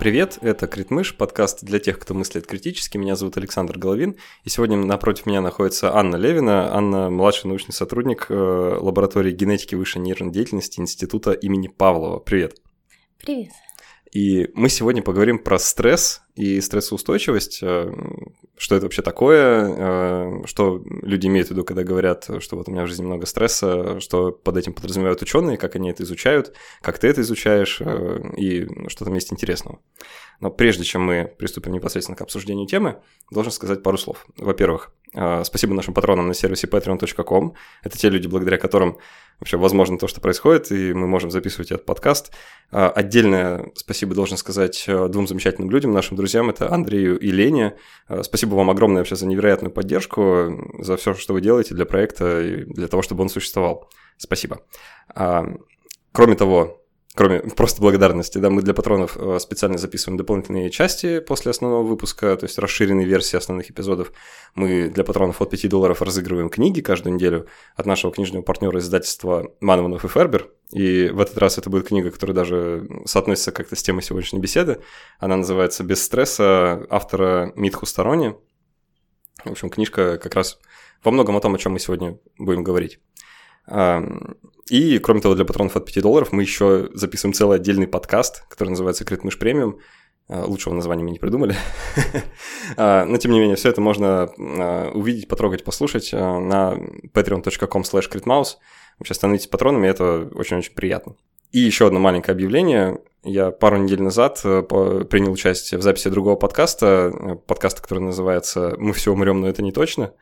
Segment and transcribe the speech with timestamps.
[0.00, 2.96] Привет, это Критмыш, подкаст для тех, кто мыслит критически.
[2.96, 6.74] Меня зовут Александр Головин, и сегодня напротив меня находится Анна Левина.
[6.74, 12.18] Анна– младший научный сотрудник э, лаборатории генетики высшей нервной деятельности Института имени Павлова.
[12.18, 12.56] Привет.
[13.18, 13.50] Привет.
[14.12, 17.92] И мы сегодня поговорим про стресс и стрессоустойчивость, э,
[18.56, 22.72] что это вообще такое, э, что люди имеют в виду, когда говорят, что вот у
[22.72, 26.98] меня в жизни много стресса, что под этим подразумевают ученые, как они это изучают, как
[26.98, 29.78] ты это изучаешь э, и что там есть интересного.
[30.40, 33.00] Но прежде чем мы приступим непосредственно к обсуждению темы,
[33.30, 34.26] должен сказать пару слов.
[34.38, 34.90] Во-первых,
[35.44, 37.54] спасибо нашим патронам на сервисе patreon.com.
[37.82, 38.96] Это те люди, благодаря которым
[39.40, 42.32] вообще возможно то, что происходит, и мы можем записывать этот подкаст.
[42.70, 47.76] А, отдельное спасибо должен сказать э, двум замечательным людям, нашим друзьям, это Андрею и Лене.
[48.06, 52.40] А, спасибо вам огромное вообще за невероятную поддержку, за все, что вы делаете для проекта
[52.40, 53.90] и для того, чтобы он существовал.
[54.18, 54.60] Спасибо.
[55.14, 55.46] А,
[56.12, 56.79] кроме того,
[57.14, 62.36] кроме просто благодарности, да, мы для патронов э, специально записываем дополнительные части после основного выпуска,
[62.36, 64.12] то есть расширенные версии основных эпизодов.
[64.54, 69.52] Мы для патронов от 5 долларов разыгрываем книги каждую неделю от нашего книжного партнера издательства
[69.60, 70.50] Манованов и Фербер.
[70.72, 74.80] И в этот раз это будет книга, которая даже соотносится как-то с темой сегодняшней беседы.
[75.18, 78.34] Она называется «Без стресса» автора Митху Сторони.
[79.44, 80.60] В общем, книжка как раз
[81.02, 83.00] во многом о том, о чем мы сегодня будем говорить.
[84.70, 88.70] И, кроме того, для патронов от 5 долларов мы еще записываем целый отдельный подкаст, который
[88.70, 89.80] называется «Критмыш премиум».
[90.28, 91.56] А, лучшего названия мы не придумали.
[92.76, 96.78] А, но, тем не менее, все это можно а, увидеть, потрогать, послушать на
[97.12, 98.58] patreon.com slash critmouse.
[99.00, 101.16] Вообще, становитесь патронами, это очень-очень приятно.
[101.50, 103.00] И еще одно маленькое объявление.
[103.24, 108.76] Я пару недель назад э, принял участие в записи другого подкаста, э, подкаста, который называется
[108.78, 110.12] «Мы все умрем, но это не точно»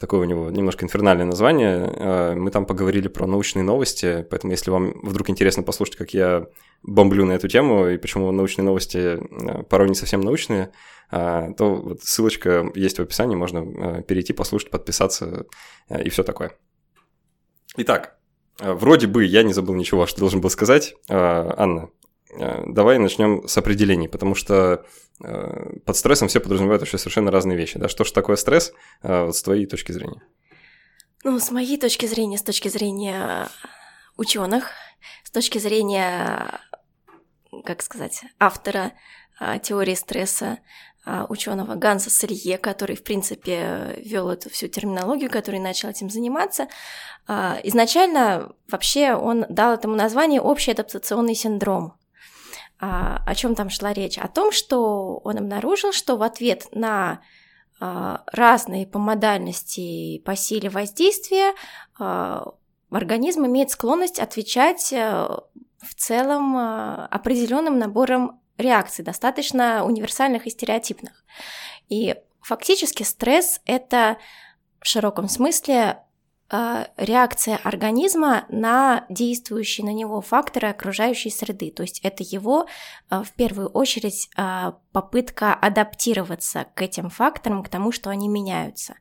[0.00, 1.92] такое у него немножко инфернальное название.
[1.94, 6.46] Э, мы там поговорили про научные новости, поэтому если вам вдруг интересно послушать, как я
[6.82, 10.72] бомблю на эту тему и почему научные новости э, порой не совсем научные,
[11.12, 15.44] э, то вот ссылочка есть в описании, можно перейти, послушать, подписаться
[15.90, 16.52] и все такое.
[17.76, 18.18] Итак,
[18.58, 20.94] вроде бы я не забыл ничего, что должен был сказать.
[21.08, 21.90] Анна,
[22.38, 24.84] давай начнем с определений, потому что
[25.22, 27.78] Э, под стрессом все подразумевают вообще совершенно разные вещи.
[27.78, 27.88] Да?
[27.88, 30.22] Что же такое стресс э, вот с твоей точки зрения?
[31.24, 33.48] Ну, с моей точки зрения, с точки зрения
[34.16, 34.70] ученых,
[35.24, 36.60] с точки зрения,
[37.64, 38.92] как сказать, автора
[39.40, 40.58] э, теории стресса,
[41.30, 46.68] ученого Ганса Селье, который, в принципе, вел эту всю терминологию, который начал этим заниматься.
[47.26, 51.94] Изначально вообще он дал этому название общий адаптационный синдром.
[52.80, 54.18] А, о чем там шла речь?
[54.18, 57.20] О том, что он обнаружил, что в ответ на
[57.78, 61.52] а, разные по модальности и по силе воздействия
[61.98, 62.54] а,
[62.90, 65.44] организм имеет склонность отвечать а,
[65.78, 71.24] в целом а, определенным набором реакций, достаточно универсальных и стереотипных.
[71.88, 74.16] И фактически стресс это
[74.80, 75.98] в широком смысле
[76.96, 81.70] реакция организма на действующие на него факторы окружающей среды.
[81.70, 82.66] То есть это его
[83.08, 88.94] а, в первую очередь а, попытка адаптироваться к этим факторам, к тому, что они меняются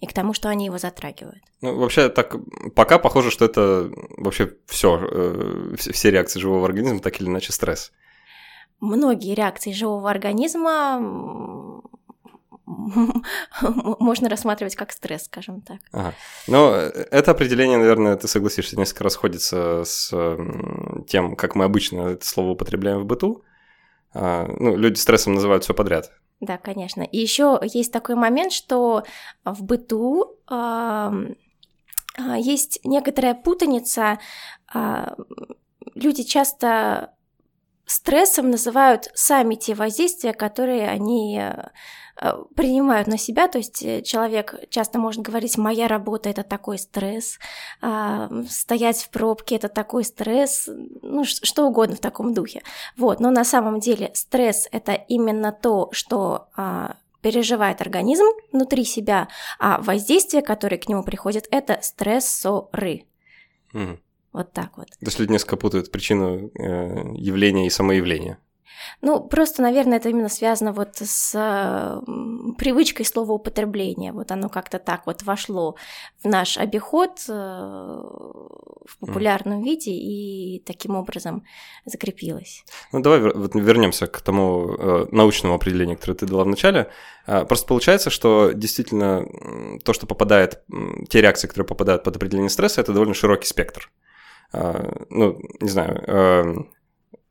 [0.00, 1.42] и к тому, что они его затрагивают.
[1.62, 2.36] Ну, вообще, так
[2.74, 7.90] пока похоже, что это вообще все, э, все реакции живого организма, так или иначе стресс.
[8.80, 11.73] Многие реакции живого организма
[14.00, 15.78] можно рассматривать как стресс, скажем так.
[15.92, 16.14] Ага.
[16.46, 20.10] Но это определение, наверное, ты согласишься, несколько расходится с
[21.06, 23.44] тем, как мы обычно это слово употребляем в быту.
[24.14, 26.12] А, ну, люди стрессом называют все подряд.
[26.40, 27.02] Да, конечно.
[27.02, 29.04] И еще есть такой момент, что
[29.44, 31.10] в быту э,
[32.36, 34.18] есть некоторая путаница.
[34.74, 35.14] Э,
[35.94, 37.14] люди часто
[37.86, 41.40] стрессом называют сами те воздействия, которые они
[42.54, 47.38] принимают на себя, то есть э, человек часто может говорить, моя работа это такой стресс,
[47.80, 50.68] а, стоять в пробке это такой стресс,
[51.02, 52.62] ну что угодно в таком духе.
[52.96, 59.28] Вот, но на самом деле стресс это именно то, что а, переживает организм внутри себя,
[59.58, 63.06] а воздействие, которое к нему приходит, это стрессоры.
[63.72, 63.98] Угу.
[64.34, 64.88] Вот так вот.
[64.88, 68.38] То есть люди несколько путают причину э, явления и самоявления.
[69.02, 71.32] Ну, просто, наверное, это именно связано вот с
[72.58, 74.12] привычкой слова употребления.
[74.12, 75.76] Вот оно как-то так вот вошло
[76.22, 79.64] в наш обиход э, в популярном mm.
[79.64, 81.44] виде и таким образом
[81.84, 82.64] закрепилось.
[82.92, 86.88] Ну, давай вот вернемся к тому э, научному определению, которое ты дала в начале.
[87.26, 89.26] Э, просто получается, что действительно
[89.84, 90.62] то, что попадает,
[91.08, 93.90] те реакции, которые попадают под определение стресса, это довольно широкий спектр.
[94.52, 96.54] Ну, не знаю, э,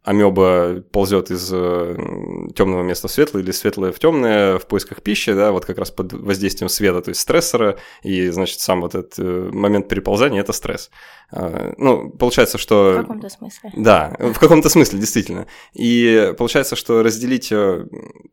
[0.03, 1.95] амеба ползет из э,
[2.55, 5.91] темного места в светлое или светлое в темное в поисках пищи, да, вот как раз
[5.91, 10.51] под воздействием света, то есть стрессора, и, значит, сам вот этот э, момент переползания– это
[10.51, 10.91] стресс.
[11.31, 12.95] А, ну, получается, что...
[12.97, 13.71] В каком-то смысле.
[13.75, 15.47] Да, в каком-то смысле, действительно.
[15.73, 17.85] И получается, что разделить э,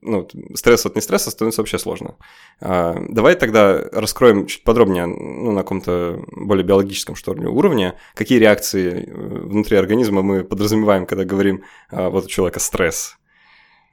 [0.02, 2.16] ну, стресс от нестресса становится вообще сложно.
[2.60, 8.38] А, давай тогда раскроем чуть подробнее, ну, на каком-то более биологическом, что ли, уровне, какие
[8.38, 11.59] реакции внутри организма мы подразумеваем, когда говорим
[11.90, 13.16] а, вот у человека стресс,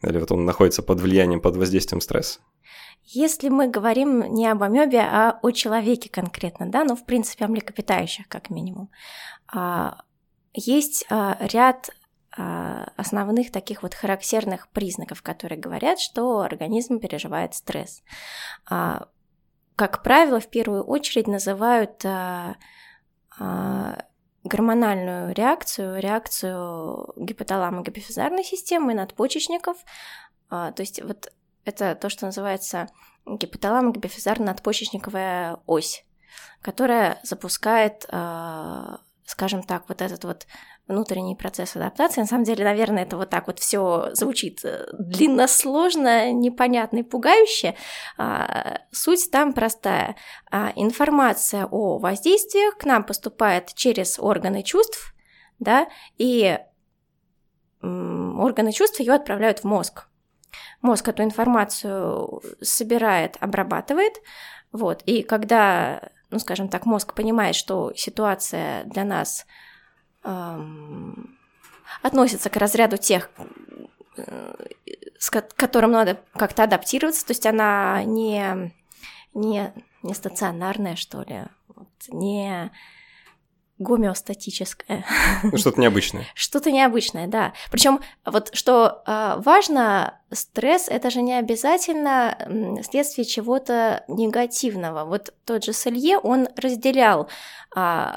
[0.02, 2.40] или вот он находится под влиянием, под воздействием стресса.
[3.04, 7.48] Если мы говорим не об амебе, а о человеке конкретно, да, ну, в принципе, о
[7.48, 8.90] млекопитающих, как минимум,
[9.48, 10.02] а,
[10.54, 11.90] есть а, ряд
[12.98, 18.04] основных таких вот характерных признаков, которые говорят, что организм переживает стресс.
[18.64, 22.06] Как правило, в первую очередь называют
[24.48, 29.78] гормональную реакцию, реакцию гипоталамо-гипофизарной системы, надпочечников.
[30.50, 31.32] А, то есть вот
[31.66, 32.88] это то, что называется
[33.26, 36.06] гипоталамо-гипофизарно-надпочечниковая ось,
[36.62, 40.48] которая запускает, а, скажем так, вот этот вот
[40.88, 42.22] внутренний процесс адаптации.
[42.22, 47.04] На самом деле, наверное, это вот так вот все звучит э, длинно, сложно, непонятно и
[47.04, 47.76] пугающе.
[48.18, 50.16] А, суть там простая.
[50.50, 55.14] А, информация о воздействиях к нам поступает через органы чувств,
[55.60, 55.88] да,
[56.18, 56.58] и
[57.82, 60.08] органы чувств ее отправляют в мозг.
[60.82, 64.14] Мозг эту информацию собирает, обрабатывает,
[64.72, 69.46] вот, и когда, ну, скажем так, мозг понимает, что ситуация для нас
[72.02, 73.30] относится к разряду тех,
[74.18, 74.56] э,
[75.18, 78.74] с которым надо как-то адаптироваться, то есть она не,
[79.34, 79.74] не,
[80.04, 82.72] не стационарная, что ли, вот, не
[83.80, 85.06] гомеостатическое.
[85.44, 86.26] Ну, что-то необычное.
[86.34, 87.54] Что-то необычное, да.
[87.72, 95.06] Причем вот что э, важно, стресс это же не обязательно следствие чего-то негативного.
[95.06, 97.30] Вот тот же Селье, он разделял
[97.76, 98.14] э,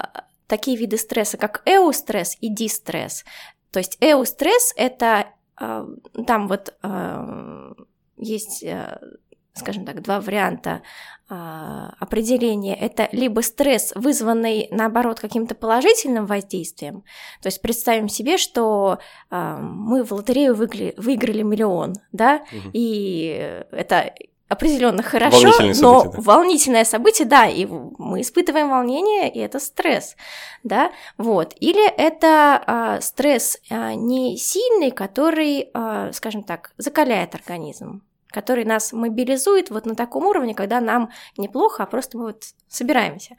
[0.51, 3.23] такие виды стресса, как эустресс и дистресс.
[3.71, 5.27] То есть эустресс– это
[5.59, 5.87] э,
[6.27, 7.73] там вот э,
[8.17, 8.99] есть, э,
[9.53, 10.81] скажем так, два варианта
[11.29, 12.75] определения.
[12.75, 17.05] Это либо стресс, вызванный, наоборот, каким-то положительным воздействием.
[17.41, 18.99] То есть представим себе, что
[19.29, 22.71] мы в лотерею выиграли, выиграли миллион, да, угу.
[22.73, 24.13] и это
[24.51, 26.21] определенно хорошо, волнительное но событие, да.
[26.21, 30.17] волнительное событие, да, и мы испытываем волнение, и это стресс,
[30.63, 31.55] да, вот.
[31.59, 38.01] Или это а, стресс а, не сильный, который, а, скажем так, закаляет организм,
[38.31, 43.35] который нас мобилизует вот на таком уровне, когда нам неплохо, а просто мы вот собираемся.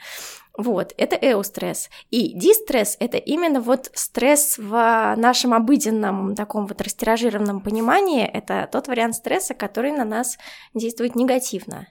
[0.57, 1.89] Вот, это эустресс.
[2.11, 8.27] И дистресс– это именно вот стресс в нашем обыденном таком вот растиражированном понимании.
[8.27, 10.37] Это тот вариант стресса, который на нас
[10.75, 11.89] действует негативно.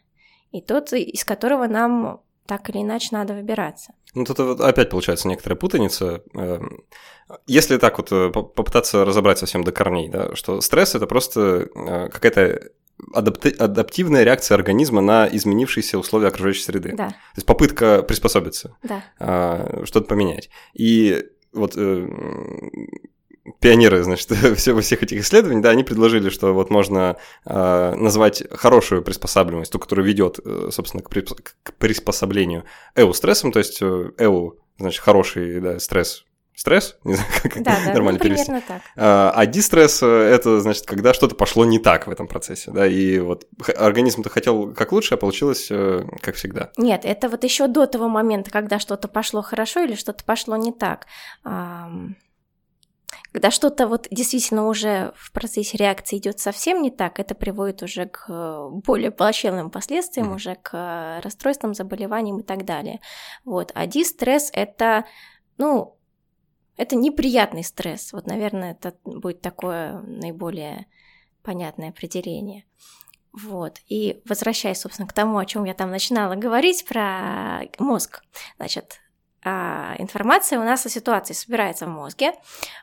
[0.52, 3.94] И тот, из которого нам так или иначе надо выбираться.
[4.14, 6.22] Ну, тут опять получается некоторая путаница.
[6.34, 6.84] Эм,
[7.48, 12.10] если так вот э, попытаться разобрать совсем до корней, да, что стресс это просто э,
[12.10, 12.72] какая-то
[13.14, 16.94] адапти- адаптивная реакция организма на изменившиеся условия окружающей среды.
[16.96, 17.10] Да.
[17.10, 19.04] То есть попытка приспособиться, да.
[19.20, 20.50] а, что-то поменять.
[20.74, 22.08] И вот э,
[23.60, 29.04] пионеры, значит, все, всех этих исследований, да, они предложили, что вот можно э, назвать хорошую
[29.04, 32.66] приспосабливаемость, ту, которая ведет, э, собственно, к, присп- к приспособлению
[32.96, 36.26] эу-стрессом, то есть э, эу, значит, хороший да, стресс
[36.62, 38.52] стресс, не знаю, как да, да, нормально ну, перевести.
[38.68, 38.82] так.
[38.96, 42.86] А, а дистресс э,– это, значит, когда что-то пошло не так в этом процессе, да,
[42.86, 46.72] и вот организм-то хотел как лучше, а получилось э, как всегда.
[46.78, 50.72] Нет, это вот еще до того момента, когда что-то пошло хорошо или что-то пошло не
[50.72, 51.08] так.
[53.34, 58.06] Когда что-то вот действительно уже в процессе реакции идет совсем не так, это приводит уже
[58.06, 60.36] к э, более плачевным последствиям, mm.
[60.36, 63.00] уже к расстройствам, заболеваниям и так далее.
[63.46, 63.72] Вот.
[63.74, 65.06] А дистресс– это,
[65.58, 65.98] ну,
[66.82, 68.12] это неприятный стресс.
[68.12, 70.88] Вот, наверное, это будет такое наиболее
[71.44, 72.66] понятное определение.
[73.34, 73.78] Вот.
[73.88, 78.24] И возвращаясь, собственно, к тому, о чем я там начинала говорить про мозг.
[78.58, 79.00] Значит,
[79.46, 82.34] а, информация у нас о ситуации собирается в мозге.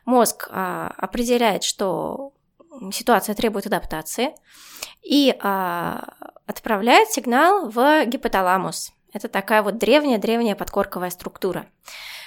[0.05, 2.31] Мозг а, определяет, что
[2.93, 4.33] ситуация требует адаптации
[5.03, 6.13] и а,
[6.45, 8.93] отправляет сигнал в гипоталамус.
[9.11, 11.65] Это такая вот древняя-древняя подкорковая структура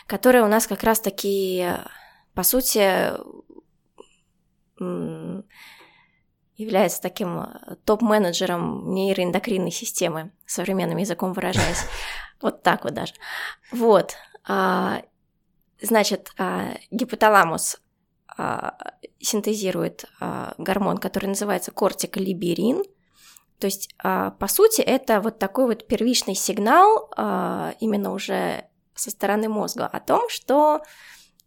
[0.07, 1.67] которая у нас как раз-таки,
[2.35, 3.13] по сути,
[6.57, 7.47] является таким
[7.85, 11.85] топ-менеджером нейроэндокринной системы, современным языком выражаясь.
[12.41, 13.15] Вот так вот даже.
[13.71, 14.17] Вот.
[14.49, 15.03] А,
[15.81, 17.81] значит, а, гипоталамус
[18.37, 18.77] а,
[19.21, 20.07] синтезирует
[20.59, 22.83] гормон, который называется кортиколиберин.
[23.61, 27.09] То есть, по сути, это вот такой вот первичный сигнал
[27.79, 30.83] именно уже со стороны мозга о том, что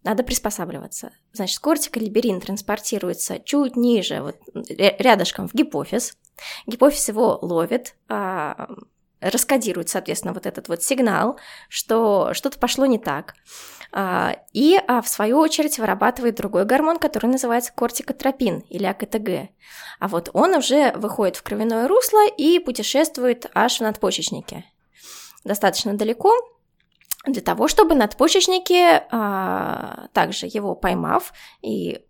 [0.03, 1.11] надо приспосабливаться.
[1.33, 6.15] Значит, кортиколиберин транспортируется чуть ниже, вот рядышком в гипофиз.
[6.67, 8.67] Гипофиз его ловит, а,
[9.19, 13.33] раскодирует, соответственно, вот этот вот сигнал, что что-то пошло не так.
[13.91, 19.49] А, и, а, в свою очередь, вырабатывает другой гормон, который называется кортикотропин или АКТГ.
[19.99, 24.65] А вот он уже выходит в кровяное русло и путешествует аж в надпочечнике.
[25.43, 26.33] Достаточно далеко,
[27.27, 32.05] для того, чтобы надпочечники, а, также его поймав и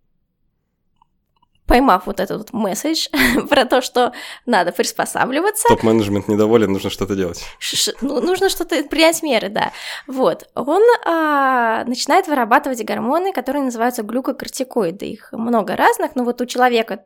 [1.66, 3.08] поймав вот этот вот месседж
[3.50, 4.12] про то, что
[4.46, 5.68] надо приспосабливаться.
[5.68, 7.44] Топ-менеджмент недоволен, нужно что-то делать.
[7.58, 9.72] Ш ну, нужно что-то принять меры, да.
[10.06, 10.48] Вот.
[10.54, 15.06] Он а, начинает вырабатывать гормоны, которые называются глюкокортикоиды.
[15.06, 17.04] Их много разных, но вот у человека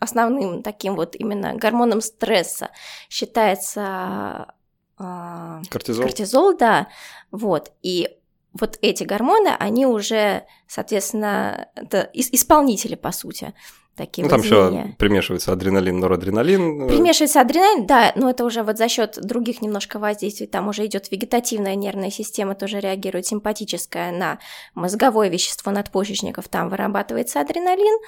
[0.00, 2.70] основным таким вот именно гормоном стресса
[3.10, 4.54] считается
[4.96, 6.04] а, кортизол.
[6.04, 6.88] Кортизол, да.
[7.30, 7.72] Вот.
[7.82, 8.08] И
[8.52, 13.54] вот эти гормоны, они уже, соответственно, это исполнители, по сути,
[13.96, 16.88] такие ну, там еще примешивается адреналин, норадреналин.
[16.88, 21.10] Примешивается адреналин, да, но это уже вот за счет других немножко воздействий, там уже идет
[21.10, 24.38] вегетативная нервная система, тоже реагирует симпатическая на
[24.74, 27.98] мозговое вещество надпочечников, там вырабатывается адреналин,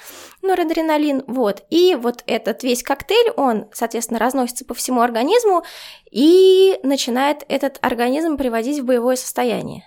[0.41, 5.63] норадреналин, вот, и вот этот весь коктейль, он, соответственно, разносится по всему организму
[6.11, 9.83] и начинает этот организм приводить в боевое состояние.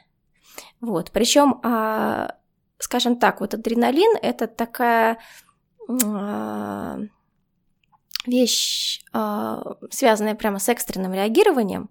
[0.80, 2.36] Вот, причем, а,
[2.78, 5.18] скажем так, вот адреналин это такая
[8.26, 11.90] вещь, а, связанная прямо с экстренным реагированием.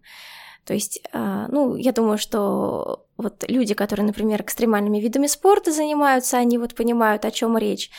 [0.66, 6.38] То есть, а, ну, я думаю, что вот люди, которые, например, экстремальными видами спорта занимаются,
[6.38, 7.90] они вот понимают, о чем речь,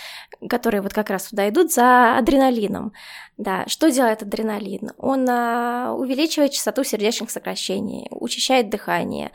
[0.49, 2.93] которые вот как раз туда идут за адреналином.
[3.37, 4.93] Да, что делает адреналин?
[4.99, 9.33] Он увеличивает частоту сердечных сокращений, учащает дыхание,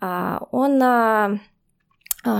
[0.00, 1.38] он а,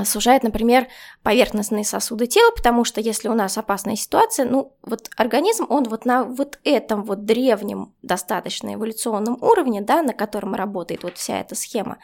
[0.04, 0.88] сужает, например,
[1.22, 6.04] поверхностные сосуды тела, потому что если у нас опасная ситуация, ну, вот организм, он вот
[6.04, 11.54] на вот этом вот древнем достаточно эволюционном уровне, да, на котором работает вот вся эта
[11.54, 11.98] схема,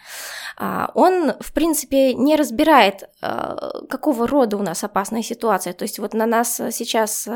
[0.57, 5.99] а, он, в принципе, не разбирает, а, какого рода у нас опасная ситуация, то есть
[5.99, 7.29] вот на нас сейчас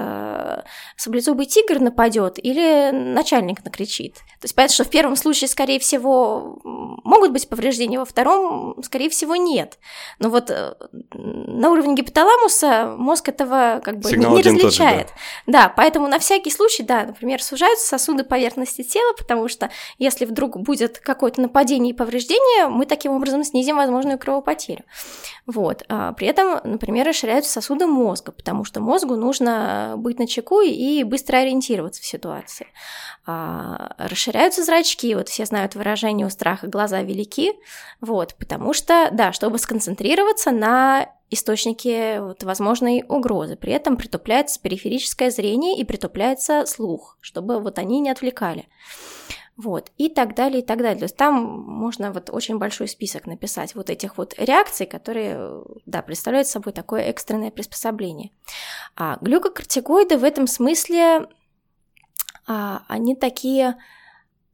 [0.96, 4.14] саблезубый тигр нападет или начальник накричит.
[4.14, 9.10] То есть понятно, что в первом случае, скорее всего, могут быть повреждения, во втором, скорее
[9.10, 9.78] всего, нет.
[10.18, 10.74] Но но вот э,
[11.12, 15.08] на уровне гипоталамуса мозг этого как бы Сигнал не различает.
[15.08, 15.14] Же,
[15.46, 15.62] да.
[15.62, 20.58] да, поэтому на всякий случай, да, например, сужаются сосуды поверхности тела, потому что если вдруг
[20.58, 24.84] будет какое-то нападение и повреждение, мы таким образом снизим возможную кровопотерю.
[25.46, 25.84] Вот.
[25.88, 31.04] А при этом, например, расширяются сосуды мозга, потому что мозгу нужно быть на чеку и
[31.04, 32.66] быстро ориентироваться в ситуации.
[33.30, 37.52] А, расширяются зрачки, вот все знают выражение у страха глаза велики,
[38.00, 43.56] вот, потому что, да, чтобы сконцентрироваться на источнике вот, возможной угрозы.
[43.56, 48.66] При этом притупляется периферическое зрение и притупляется слух, чтобы вот они не отвлекали.
[49.58, 50.96] Вот, и так далее, и так далее.
[50.96, 56.00] То есть там можно вот очень большой список написать вот этих вот реакций, которые, да,
[56.00, 58.30] представляют собой такое экстренное приспособление.
[58.96, 61.26] А глюкокортикоиды в этом смысле
[62.48, 63.76] а, они такие,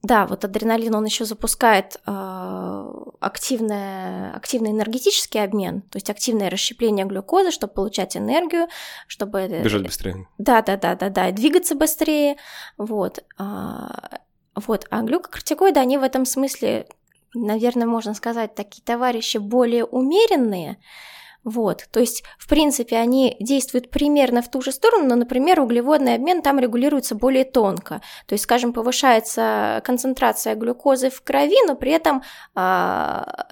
[0.03, 7.07] да, вот адреналин, он еще запускает э, активное, активный энергетический обмен, то есть активное расщепление
[7.07, 8.67] глюкозы, чтобы получать энергию,
[9.07, 9.47] чтобы...
[9.63, 10.27] Бежать быстрее.
[10.39, 12.37] Да, да, да, да, да, двигаться быстрее,
[12.77, 13.25] вот.
[13.39, 14.19] А,
[14.57, 16.89] вот, а глюкокортикоиды, они в этом смысле,
[17.33, 20.79] наверное, можно сказать, такие товарищи более умеренные,
[21.45, 26.15] вот, то есть, в принципе, они действуют примерно в ту же сторону, но, например, углеводный
[26.15, 28.01] обмен там регулируется более тонко.
[28.27, 32.23] То есть, скажем, повышается концентрация глюкозы в крови, но при этом
[32.55, 33.47] а,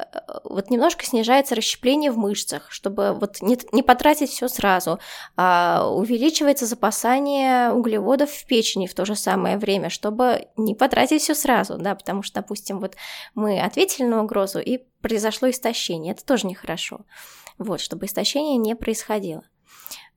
[0.44, 4.98] вот немножко снижается расщепление в мышцах, чтобы вот не, не потратить все сразу.
[5.36, 11.34] А, увеличивается запасание углеводов в печени в то же самое время, чтобы не потратить все
[11.34, 12.96] сразу, да, потому что, допустим, вот
[13.34, 17.00] мы ответили на угрозу и произошло истощение, это тоже нехорошо
[17.58, 19.44] вот, чтобы истощение не происходило.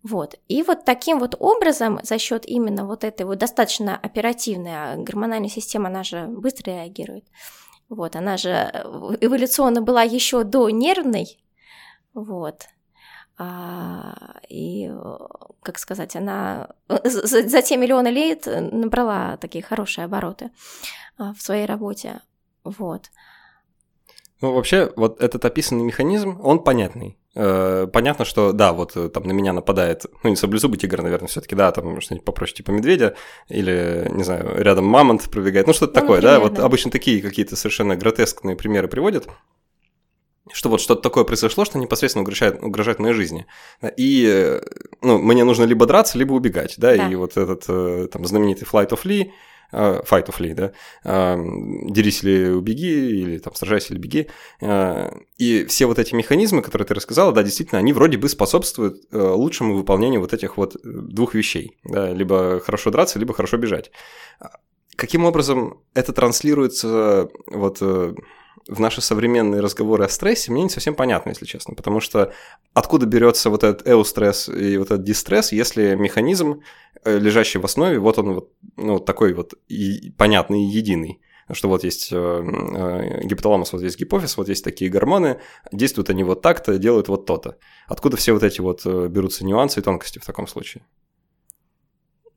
[0.04, 0.36] Вот.
[0.48, 5.50] И вот таким вот образом, за счет именно вот этой вот достаточно оперативной а гормональной
[5.50, 7.26] системы, она же быстро реагирует.
[7.90, 11.40] Вот, она же э, эволюционно была еще до нервной,
[12.16, 12.68] вот.
[13.38, 14.90] А, и,
[15.62, 20.52] как сказать, она э, за, за те миллионы лет набрала такие хорошие обороты
[21.18, 22.22] а, в своей работе.
[22.64, 23.12] Вот.
[24.46, 27.18] Ну, вообще, вот этот описанный механизм, он понятный.
[27.34, 31.28] Э, понятно, что да, вот э, там на меня нападает, ну не саблезубый тигр, наверное,
[31.28, 33.16] все-таки, да, там что-нибудь попроще, типа медведя,
[33.50, 37.24] или, не знаю, рядом мамонт пробегает, ну что-то ну, такое, например, да, вот обычно такие
[37.24, 39.28] какие-то совершенно гротескные примеры приводят,
[40.54, 43.48] что вот что-то такое произошло, что непосредственно угрожает, угрожает моей жизни.
[43.98, 44.62] И э,
[45.02, 47.10] ну, мне нужно либо драться, либо убегать, да, да.
[47.10, 49.32] и вот этот там знаменитый Flight of Lee,
[49.72, 50.72] fight of Lee, да,
[51.04, 51.38] э,
[51.90, 54.28] дерись или убеги, или там сражайся или беги.
[54.62, 59.04] Э, и все вот эти механизмы, которые ты рассказала, да, действительно, они вроде бы способствуют
[59.12, 63.92] лучшему выполнению вот этих вот двух вещей, да, либо хорошо драться, либо хорошо бежать.
[64.96, 67.82] Каким образом это транслируется вот
[68.68, 72.34] в наши современные разговоры о стрессе, мне не совсем понятно, если честно, потому что
[72.74, 76.62] откуда берется вот этот эустресс и вот этот дистресс, если механизм,
[77.04, 81.70] э, лежащий в основе, вот он вот ну, такой вот и понятный и единый что
[81.70, 85.40] вот есть э, э, гипоталамус, вот есть гипофиз, вот есть такие гормоны,
[85.72, 87.60] действуют они вот так-то, делают вот то-то.
[87.88, 90.84] Откуда все вот эти вот берутся нюансы и тонкости в таком случае?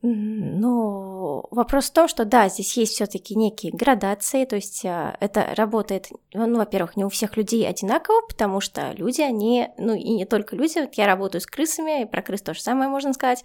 [0.02, 1.07] Ну,
[1.50, 6.08] вопрос в том, что да, здесь есть все-таки некие градации, то есть а, это работает,
[6.32, 10.56] ну, во-первых, не у всех людей одинаково, потому что люди, они, ну, и не только
[10.56, 13.44] люди, вот я работаю с крысами, и про крыс то же самое можно сказать,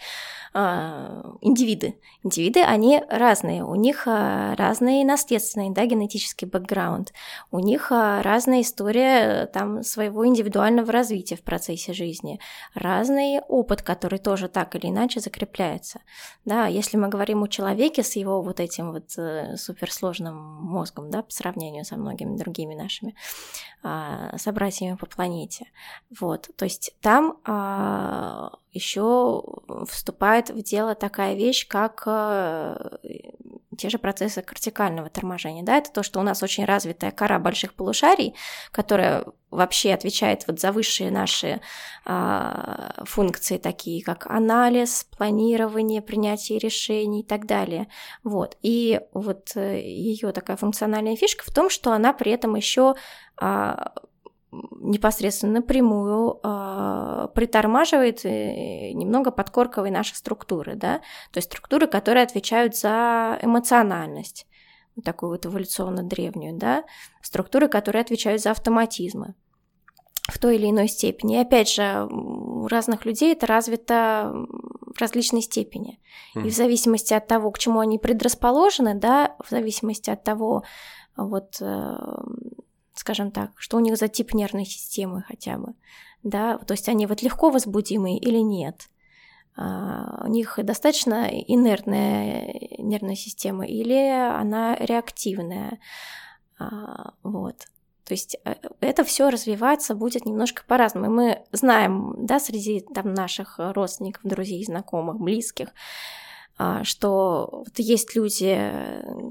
[0.53, 2.00] индивиды.
[2.24, 7.12] Индивиды, они разные, у них а, разный наследственный, да, генетический бэкграунд,
[7.51, 12.39] у них разная история там своего индивидуального развития в процессе жизни,
[12.75, 16.01] разный опыт, который тоже так или иначе закрепляется.
[16.45, 21.24] Да, если мы говорим о человеке с его вот этим вот э, суперсложным мозгом, да,
[21.24, 23.15] по сравнению со многими другими нашими
[23.81, 25.67] а, собратьями по планете,
[26.19, 29.43] вот, то есть там а, еще
[29.87, 32.97] вступает в дело такая вещь, как а,
[33.77, 37.73] те же процессы кортикального торможения, да, это то, что у нас очень развитая кора больших
[37.73, 38.36] полушарий,
[38.71, 41.62] которая вообще отвечает вот за высшие наши
[42.05, 47.88] а, функции, такие как анализ, планирование, принятие решений и так далее.
[48.23, 48.57] Вот.
[48.62, 52.95] И вот э, ее такая функциональная фишка в том, что она при этом еще
[53.38, 53.93] а,
[54.79, 60.99] непосредственно напрямую э, притормаживает немного подкорковые наши структуры, да,
[61.31, 64.47] то есть структуры, которые отвечают за эмоциональность,
[64.95, 66.83] вот такую вот эволюционно древнюю, да,
[67.21, 69.35] структуры, которые отвечают за автоматизмы
[70.31, 71.35] в той или иной степени.
[71.35, 75.99] И опять же, у разных людей это развито в различной степени.
[76.35, 76.47] Mm.
[76.47, 80.63] И в зависимости от того, к чему они предрасположены, да, в зависимости от того,
[81.17, 81.95] вот, э,
[82.93, 85.73] скажем так, что у них за тип нервной системы хотя бы,
[86.23, 88.89] да, то есть они вот легко возбудимые или нет.
[89.56, 95.79] А, у них достаточно инертная нервная система или она реактивная.
[96.60, 97.67] А, вот.
[98.06, 101.10] То есть э, это все развиваться будет немножко по-разному.
[101.10, 105.69] Мы знаем, да, среди там наших родственников, друзей, знакомых, близких,
[106.83, 108.71] что вот есть люди,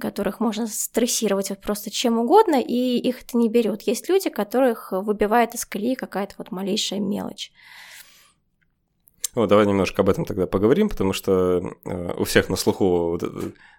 [0.01, 3.83] которых можно стрессировать просто чем угодно, и их это не берет.
[3.83, 7.53] Есть люди, которых выбивает из колеи какая-то вот малейшая мелочь.
[9.35, 13.25] Вот, давай немножко об этом тогда поговорим, потому что э, у всех на слуху вот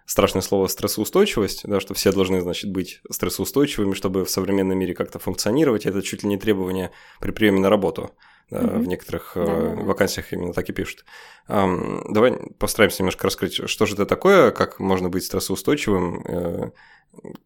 [0.06, 5.20] страшное слово стрессоустойчивость, да, что все должны, значит, быть стрессоустойчивыми, чтобы в современном мире как-то
[5.20, 5.86] функционировать.
[5.86, 8.12] Это чуть ли не требование при приеме на работу.
[8.50, 8.80] Да, mm-hmm.
[8.80, 11.06] В некоторых да, э, вакансиях именно так и пишут.
[11.48, 16.72] Um, давай постараемся немножко раскрыть, что же это такое, как можно быть стрессоустойчивым, э,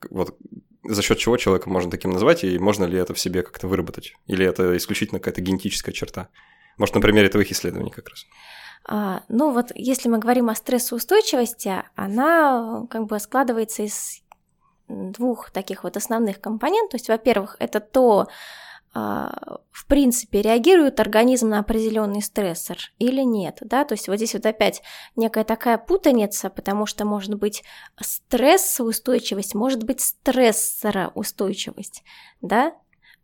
[0.09, 0.35] вот
[0.83, 4.15] за счет чего человека можно таким назвать, и можно ли это в себе как-то выработать?
[4.25, 6.29] Или это исключительно какая-то генетическая черта?
[6.77, 8.25] Может, на примере твоих исследований как раз.
[8.85, 14.21] А, ну вот, если мы говорим о стрессоустойчивости, она как бы складывается из
[14.87, 16.91] двух таких вот основных компонентов.
[16.91, 18.27] То есть, во-первых, это то,
[18.93, 24.33] а, в принципе, реагирует организм на определенный стрессор или нет, да, то есть вот здесь
[24.33, 24.81] вот опять
[25.15, 27.63] некая такая путаница, потому что может быть
[27.99, 32.03] стрессоустойчивость, может быть стрессороустойчивость,
[32.41, 32.73] да,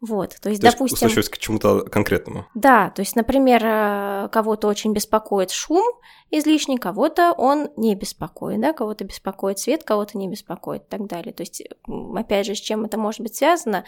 [0.06, 0.96] вот, то есть, то допустим...
[0.96, 2.46] Устойчивость к чему-то конкретному.
[2.56, 5.86] Да, то есть, например, э, кого-то очень беспокоит шум
[6.30, 11.32] излишний, кого-то он не беспокоит, да, кого-то беспокоит свет, кого-то не беспокоит и так далее.
[11.32, 11.64] То есть,
[12.16, 13.86] опять же, с чем это может быть связано?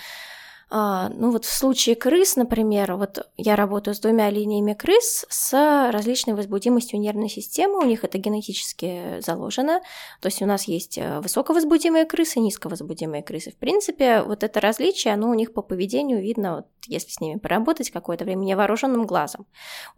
[0.69, 5.91] А, ну вот в случае крыс, например, вот я работаю с двумя линиями крыс с
[5.91, 9.81] различной возбудимостью нервной системы, у них это генетически заложено,
[10.21, 13.51] то есть у нас есть э, высоковозбудимые крысы, низковозбудимые крысы.
[13.51, 17.37] В принципе, вот это различие, оно у них по поведению видно, вот, если с ними
[17.37, 19.45] поработать какое-то время невооруженным глазом.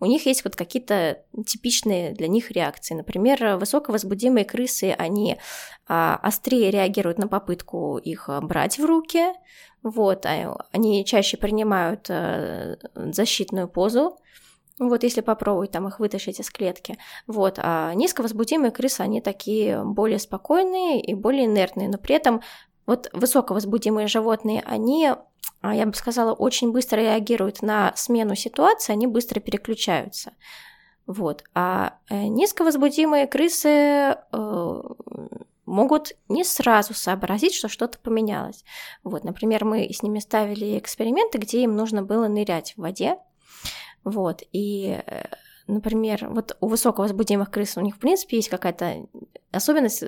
[0.02, 2.94] У них есть вот какие-то типичные для них реакции.
[2.94, 5.38] Например, высоковозбудимые крысы, они
[5.88, 9.34] а, острее реагируют на попытку их брать в руки,
[9.90, 14.18] вот, а, они чаще принимают э, защитную позу,
[14.80, 16.98] вот, если попробовать там их вытащить из клетки.
[17.26, 22.42] Вот, а низковозбудимые крысы, они такие более спокойные и более инертные, но при этом
[22.86, 25.12] вот высоковозбудимые животные, они,
[25.62, 30.34] а, я бы сказала, очень быстро реагируют на смену ситуации, они быстро переключаются.
[31.06, 31.44] Вот.
[31.54, 34.82] А э, низковозбудимые крысы э,
[35.68, 38.64] могут не сразу сообразить, что что-то поменялось.
[39.04, 43.18] Вот, например, мы с ними ставили эксперименты, где им нужно было нырять в воде.
[44.04, 45.26] Вот, и э,
[45.68, 49.08] например, вот у высоковозбудимых крыс у них, в принципе, есть какая-то
[49.52, 50.04] особенность,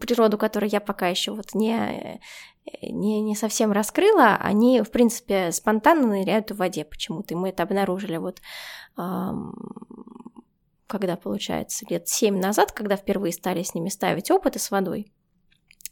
[0.00, 2.20] природу которой я пока еще вот не,
[2.82, 7.62] не, не совсем раскрыла, они, в принципе, спонтанно ныряют в воде почему-то, и мы это
[7.62, 8.40] обнаружили вот
[10.86, 15.12] когда, получается, лет семь назад, когда впервые стали с ними ставить опыты с водой.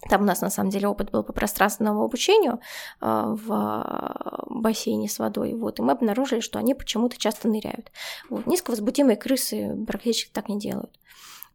[0.08, 2.60] Там у нас на самом деле опыт был по пространственному обучению
[3.00, 5.54] э, в бассейне с водой.
[5.54, 7.90] Вот, и мы обнаружили, что они почему-то часто ныряют.
[8.28, 10.98] Вот, низковозбудимые крысы практически так не делают.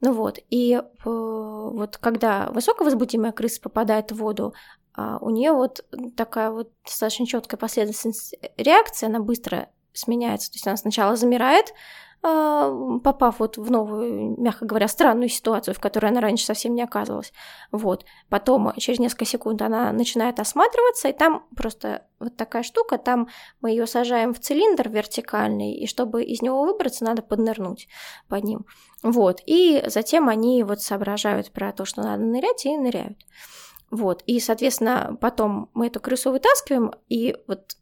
[0.01, 4.53] Ну вот, и э, вот когда высоковозбудимая крыса попадает в воду,
[4.97, 10.51] э, у нее вот такая вот достаточно четкая последовательность реакции, она быстро сменяется.
[10.51, 11.73] То есть она сначала замирает, а,
[12.21, 17.31] попав вот в новую, мягко говоря, странную ситуацию, в которой она раньше совсем не оказывалась.
[17.71, 18.05] Вот.
[18.29, 23.29] Потом через несколько секунд она начинает осматриваться, и там просто вот такая штука, там
[23.61, 27.87] мы ее сажаем в цилиндр вертикальный, и чтобы из него выбраться, надо поднырнуть
[28.27, 28.65] под ним.
[29.01, 29.41] Вот.
[29.45, 33.17] И затем они вот соображают про то, что надо нырять, и ныряют.
[33.91, 37.75] Вот, и, соответственно, потом мы эту крысу вытаскиваем, и вот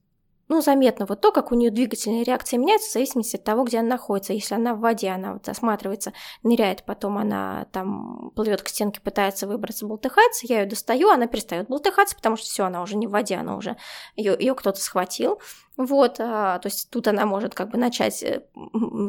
[0.49, 3.79] ну, заметно вот то, как у нее двигательные реакции меняются в зависимости от того, где
[3.79, 4.33] она находится.
[4.33, 9.47] Если она в воде, она вот осматривается, ныряет, потом она там плывет к стенке, пытается
[9.47, 13.11] выбраться, болтыхается, я ее достаю, она перестает болтыхаться, потому что все, она уже не в
[13.11, 13.75] воде, она уже
[14.15, 15.39] ее, ее кто-то схватил.
[15.77, 18.41] Вот, а, то есть тут она может как бы начать э,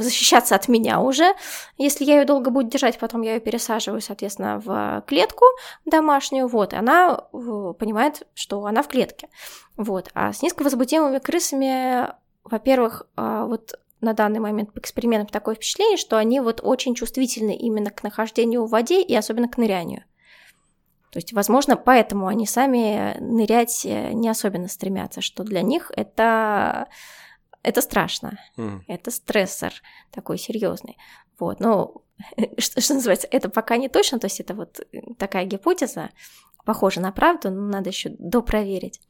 [0.01, 1.33] защищаться от меня уже.
[1.79, 5.47] Если я ее долго буду держать, потом я ее пересаживаю, соответственно, в клетку
[5.87, 7.15] домашнюю, вот, и она
[7.79, 9.29] понимает, что она в клетке.
[9.79, 12.09] Вот, а с низковозбудимыми крысами,
[12.43, 17.57] во-первых, а, вот на данный момент по экспериментам такое впечатление, что они вот очень чувствительны
[17.57, 20.03] именно к нахождению в воде и особенно к нырянию.
[21.13, 26.89] То есть, возможно, поэтому они сами нырять э, не особенно стремятся, что для них это,
[27.63, 28.81] это страшно, mm.
[28.89, 29.73] это стрессор
[30.11, 30.99] такой серьезный.
[31.39, 32.03] Вот, но
[32.59, 34.81] что, что называется, это пока не точно, то есть это вот
[35.19, 36.11] такая гипотеза,
[36.65, 39.01] похожа на правду, но надо еще допроверить.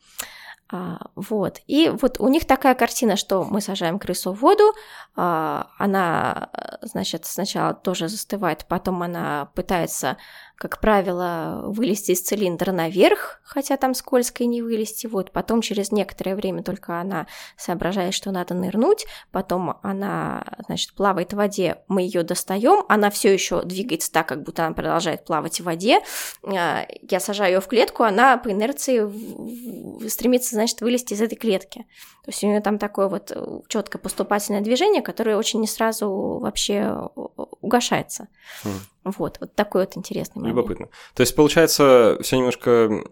[0.70, 1.60] А, вот.
[1.66, 4.74] И вот у них такая картина, что мы сажаем крысу в воду,
[5.16, 6.50] а, она,
[6.82, 10.18] значит, сначала тоже застывает, потом она пытается
[10.58, 15.06] как правило, вылезти из цилиндра наверх, хотя там скользко и не вылезти.
[15.06, 21.32] Вот потом через некоторое время только она соображает, что надо нырнуть, потом она, значит, плавает
[21.32, 25.60] в воде, мы ее достаем, она все еще двигается так, как будто она продолжает плавать
[25.60, 26.00] в воде.
[26.42, 31.86] А, я сажаю ее в клетку, она по инерции стремится, значит, вылезти из этой клетки.
[32.24, 33.32] То есть у нее там такое вот
[33.68, 36.10] четкое поступательное движение, которое очень не сразу
[36.42, 38.26] вообще угошается.
[38.64, 38.70] Mm.
[39.04, 40.56] Вот, вот такой вот интересный момент.
[40.56, 40.88] Любопытно.
[41.14, 43.04] То есть, получается, все немножко,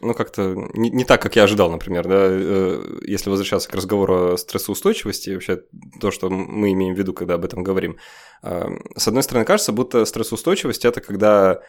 [0.00, 4.32] ну, как-то не, не так, как я ожидал, например, да, э, если возвращаться к разговору
[4.32, 5.62] о стрессоустойчивости, вообще
[6.00, 7.98] то, что мы имеем в виду, когда об этом говорим.
[8.42, 11.60] Э, с одной стороны, кажется, будто стрессоустойчивость– это когда,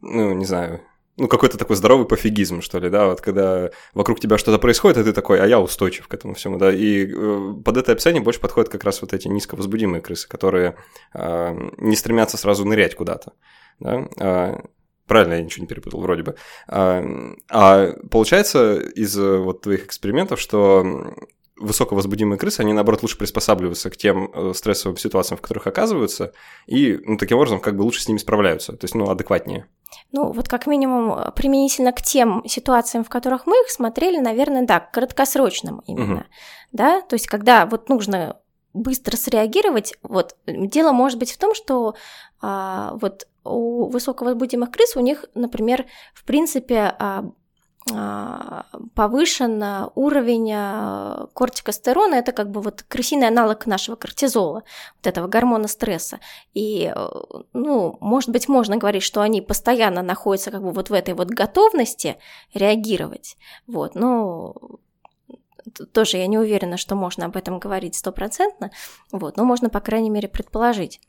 [0.00, 0.80] ну, не знаю,
[1.16, 5.04] ну, какой-то такой здоровый пофигизм, что ли, да, вот когда вокруг тебя что-то происходит, и
[5.04, 8.40] ты такой, а я устойчив к этому всему, да, и э, под это описание больше
[8.40, 10.76] подходят как раз вот эти низковозбудимые крысы, которые
[11.14, 13.32] э, не стремятся сразу нырять куда-то,
[13.78, 14.60] да, э,
[15.06, 16.34] Правильно, я ничего не перепутал, вроде бы.
[16.66, 17.04] А,
[17.50, 21.14] а получается из вот твоих экспериментов, что
[21.56, 26.32] высоковозбудимые крысы, они, наоборот, лучше приспосабливаются к тем э, стрессовым ситуациям, в которых оказываются,
[26.66, 29.66] и ну, таким образом как бы лучше с ними справляются, то есть, ну, адекватнее.
[30.10, 34.80] Ну, вот как минимум применительно к тем ситуациям, в которых мы их смотрели, наверное, да,
[34.80, 36.24] к краткосрочным именно, угу.
[36.72, 38.40] да, то есть когда вот нужно
[38.72, 41.94] быстро среагировать, вот дело может быть в том, что
[42.40, 47.30] а, вот у высоковозбудимых крыс у них, например, в принципе а,
[48.94, 49.62] повышен
[49.94, 54.62] уровень а, кортикостерона, это как бы вот крысиный аналог нашего кортизола,
[54.96, 56.18] вот этого гормона стресса.
[56.54, 57.08] И, э,
[57.52, 61.28] ну, может быть, можно говорить, что они постоянно находятся как бы вот в этой вот
[61.28, 62.16] готовности
[62.54, 64.54] реагировать, вот, но
[65.92, 68.70] тоже я не уверена, что можно об этом говорить стопроцентно,
[69.12, 71.00] вот, но можно, по крайней мере, предположить.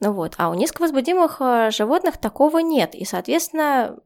[0.00, 3.98] Ну вот, а у низковозбудимых э, животных такого нет, и, соответственно,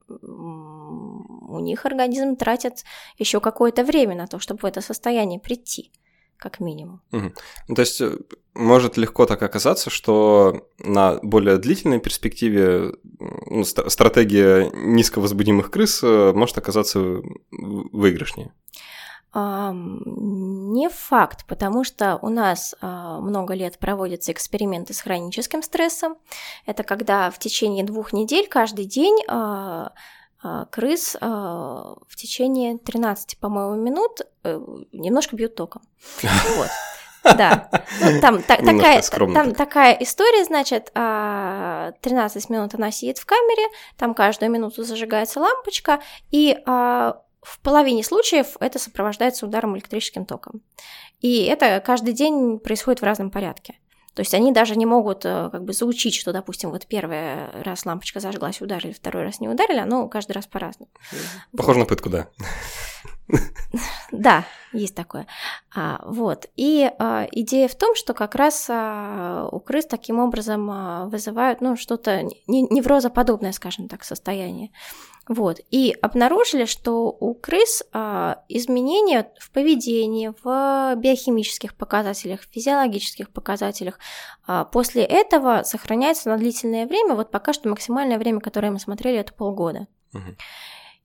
[1.48, 2.85] у них организм тратит
[3.18, 5.92] еще какое-то время на то, чтобы в это состояние прийти
[6.38, 7.00] как минимум.
[7.12, 7.32] Угу.
[7.68, 8.18] Ну, то есть э,
[8.54, 12.92] может легко так оказаться, что на более длительной перспективе
[13.46, 17.00] ну, стратегия низковозбудимых крыс э, может оказаться
[17.50, 18.52] выигрышнее.
[19.35, 26.16] Не факт, потому что у нас а, много лет проводятся эксперименты с хроническим стрессом.
[26.64, 29.92] Это когда в течение двух недель каждый день а,
[30.70, 34.61] крыс в течение 13, по-моему, минут э,
[34.92, 35.82] немножко бьют током.
[36.56, 36.68] Вот.
[37.37, 37.68] Да,
[38.00, 44.14] ну, там, та, такая, там такая история, значит, 13 минут она сидит в камере, там
[44.14, 45.98] каждую минуту зажигается лампочка,
[46.30, 46.56] и
[47.46, 50.62] в половине случаев это сопровождается ударом электрическим током.
[51.20, 53.76] И это каждый день происходит в разном порядке.
[54.16, 57.85] То есть они даже не могут э, как бы заучить, что, допустим, вот первый раз
[57.85, 60.90] лампочка зажглась, ударили, второй раз не ударили, оно каждый раз по-разному.
[61.55, 61.85] Похоже вот.
[61.85, 62.29] на пытку, да.
[64.12, 65.26] Да, есть такое.
[65.74, 66.46] А, вот.
[66.57, 71.61] И а, идея в том, что как раз а, у крыс таким образом а, вызывают,
[71.61, 74.70] ну, что-то неврозоподобное, скажем так, состояние.
[75.28, 75.58] Вот.
[75.70, 83.98] И обнаружили, что у крыс а, изменения в поведении, в биохимических показателях, в физиологических показателях
[84.46, 87.14] а, после этого сохраняются на длительное время.
[87.14, 89.88] Вот пока что максимальное время, которое мы смотрели, это полгода.
[90.14, 90.36] Угу.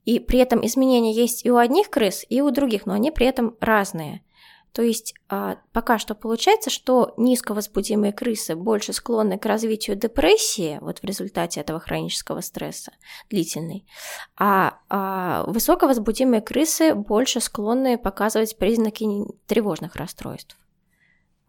[0.06, 3.26] И при этом изменения есть и у одних крыс, и у других, но они при
[3.26, 4.24] этом разные.
[4.74, 11.00] То есть а, пока что получается, что низковозбудимые крысы больше склонны к развитию депрессии вот
[11.00, 12.94] в результате этого хронического стресса
[13.30, 13.86] длительный,
[14.38, 19.06] а, а высоковозбудимые крысы больше склонны показывать признаки
[19.46, 20.58] тревожных расстройств.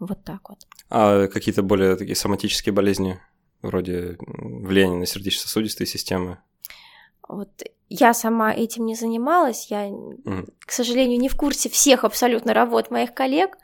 [0.01, 0.67] Вот так вот.
[0.91, 3.21] А какие-то более такие соматические болезни,
[3.63, 6.39] вроде влияния на сердечно-сосудистые системы?
[7.29, 7.49] Вот
[7.89, 10.53] я сама этим не занималась, я, mm.
[10.61, 13.57] к сожалению, не в курсе всех абсолютно работ моих коллег,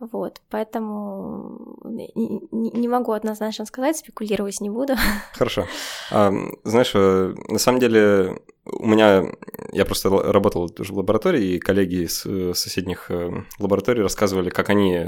[0.00, 2.10] вот, поэтому не,
[2.52, 4.94] не могу однозначно сказать, спекулировать не буду.
[5.32, 5.66] Хорошо.
[6.10, 6.32] А,
[6.64, 9.24] знаешь, э, на самом деле у меня,
[9.72, 14.68] я просто работал тоже в лаборатории, и коллеги из э, соседних э, лабораторий рассказывали, как
[14.68, 15.00] они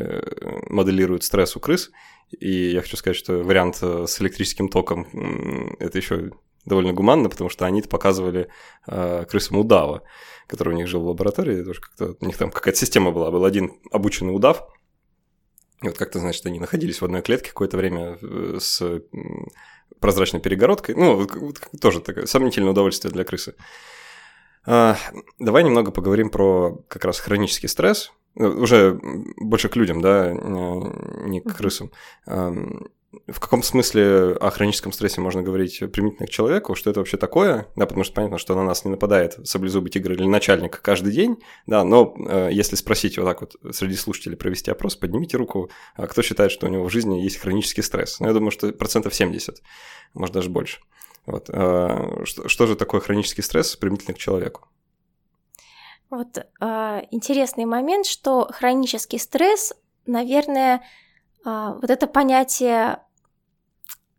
[0.68, 1.90] моделируют стресс у крыс,
[2.31, 6.31] и я хочу сказать, что вариант с электрическим током– это еще
[6.67, 8.49] довольно гуманно, потому что они показывали
[8.87, 10.03] э, крысам удава,
[10.47, 13.45] который у них жил в лаборатории, тоже как-то у них там какая-то система была, был
[13.45, 14.69] один обученный удав,
[15.83, 19.03] и вот как-то, значит, они находились в одной клетке какое-то время э, с
[20.01, 21.27] прозрачной перегородкой, ну,
[21.81, 23.55] тоже такое сомнительное удовольствие для крысы.
[24.65, 24.97] А,
[25.39, 28.99] давай немного поговорим про как раз хронический стресс, э, уже
[29.37, 31.93] больше к людям, да, не к крысам
[33.27, 37.67] в каком смысле о хроническом стрессе можно говорить применительно к человеку, что это вообще такое,
[37.77, 41.37] да, потому что понятно, что на нас не нападает саблезубый тигр или начальник каждый день,
[41.67, 46.07] да, но э, если спросить вот так вот среди слушателей провести опрос, поднимите руку, а
[46.07, 48.21] кто считает, что у него в жизни есть хронический стресс.
[48.21, 49.63] Ну, я думаю, что процентов 70,
[50.15, 50.81] может даже больше.
[51.27, 51.49] Вот.
[51.49, 54.69] Э, что, что же такое хронический стресс применительно к человеку?
[56.09, 59.75] Вот э, интересный момент, что хронический стресс,
[60.07, 60.83] наверное,
[61.45, 63.01] э, вот это понятие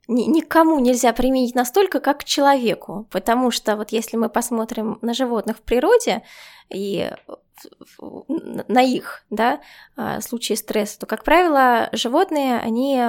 [0.07, 5.57] никому нельзя применить настолько, как к человеку, потому что вот если мы посмотрим на животных
[5.57, 6.23] в природе
[6.69, 7.11] и
[7.99, 9.61] на их да,
[9.95, 13.01] а, случаи стресса, то, как правило, животные, они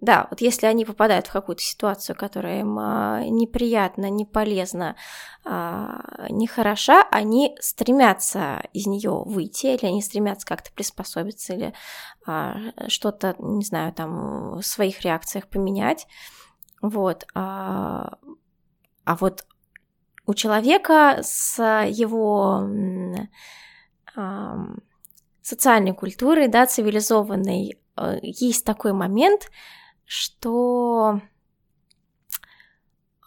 [0.00, 4.96] да, вот если они попадают в какую-то ситуацию, которая им а, неприятна, не полезна,
[5.44, 11.74] а, нехороша, они стремятся из нее выйти, или они стремятся как-то приспособиться, или
[12.26, 12.56] а,
[12.88, 16.06] что-то, не знаю, там в своих реакциях поменять.
[16.80, 17.26] Вот.
[17.34, 18.14] А,
[19.04, 19.44] а вот
[20.26, 22.66] у человека с его
[24.16, 24.56] а,
[25.42, 29.50] социальной культурой, да, цивилизованной, а, есть такой момент,
[30.10, 31.20] что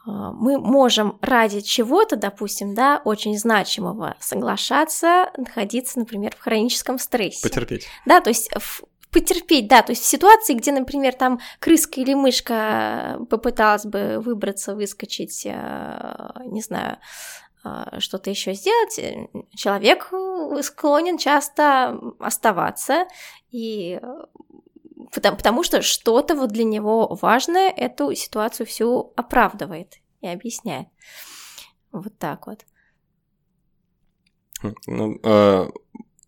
[0.06, 7.48] а, мы можем ради чего-то, допустим, да, очень значимого соглашаться, находиться, например, в хроническом стрессе.
[7.48, 7.88] Потерпеть.
[8.06, 12.16] Да, то есть в, потерпеть, да, то есть в ситуации, где, например, там крыска или
[12.16, 16.98] мышка попыталась бы выбраться, выскочить, а, не знаю,
[17.64, 20.12] а, что-то еще сделать, э, человек
[20.64, 23.08] склонен часто оставаться
[23.52, 24.02] и
[25.14, 30.88] потому, потому что что-то вот для него важное эту ситуацию всю оправдывает и объясняет.
[31.92, 32.66] Вот так вот.
[34.62, 35.70] Хм, ну, э,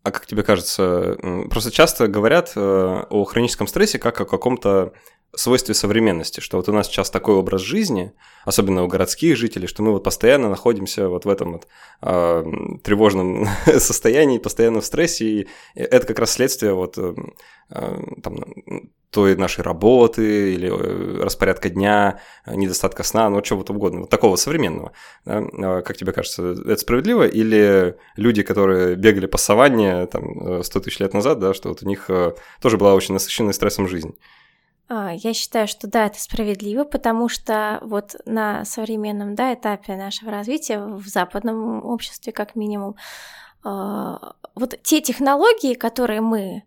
[0.03, 1.17] а как тебе кажется,
[1.49, 4.93] просто часто говорят э, о хроническом стрессе как о каком-то
[5.37, 8.13] свойстве современности, что вот у нас сейчас такой образ жизни,
[8.45, 11.67] особенно у городских жителей, что мы вот постоянно находимся вот в этом вот
[12.01, 12.43] э,
[12.83, 17.13] тревожном состоянии, постоянно в стрессе, и это как раз следствие вот э,
[17.69, 18.37] там,
[19.09, 24.91] той нашей работы или э, распорядка дня, недостатка сна, ну, чего-то угодно, вот такого современного.
[25.25, 25.81] Да?
[25.81, 27.27] Как тебе кажется, это справедливо?
[27.27, 31.87] Или люди, которые бегали по саванне там 100 тысяч лет назад, да, что вот у
[31.87, 32.09] них
[32.61, 34.15] тоже была очень насыщенная стрессом жизнь?
[34.87, 40.31] А, я считаю, что да, это справедливо, потому что вот на современном да, этапе нашего
[40.31, 42.95] развития, в западном обществе как минимум,
[43.63, 46.63] а, вот те технологии, которые мы,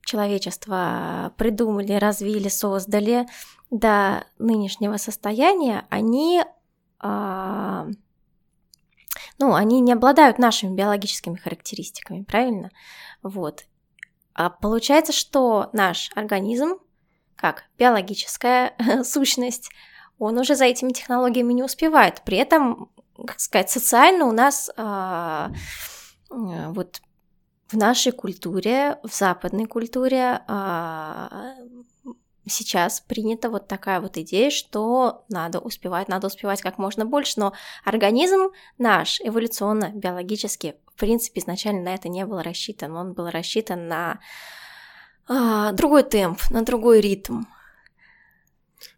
[0.00, 3.26] человечество, придумали, развили, создали
[3.70, 6.42] до нынешнего состояния, они,
[7.00, 7.86] а,
[9.38, 12.70] ну, они не обладают нашими биологическими характеристиками, правильно?
[13.22, 13.66] Вот.
[14.32, 16.78] А получается, что наш организм
[17.36, 19.70] как биологическая сущность,
[20.18, 22.22] он уже за этими технологиями не успевает.
[22.24, 22.90] При этом,
[23.26, 25.50] как сказать, социально у нас а,
[26.30, 27.00] э, вот
[27.68, 31.54] в нашей культуре, в западной культуре а,
[32.46, 37.52] сейчас принята вот такая вот идея, что надо успевать, надо успевать как можно больше, но
[37.84, 43.88] организм наш эволюционно, биологически, в принципе, изначально на это не был рассчитан, он был рассчитан
[43.88, 44.20] на
[45.28, 47.42] а, другой темп, на другой ритм.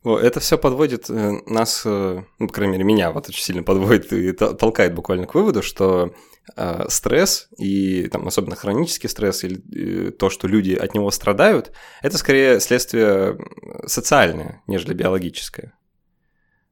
[0.04, 4.12] Это все подводит э, нас, э, ну, по крайней мере, меня вот очень сильно подводит
[4.12, 6.14] и толкает буквально к выводу, что
[6.56, 11.72] э, стресс и там особенно хронический стресс или э, то, что люди от него страдают,
[12.02, 13.36] это скорее следствие
[13.86, 15.75] социальное, нежели биологическое.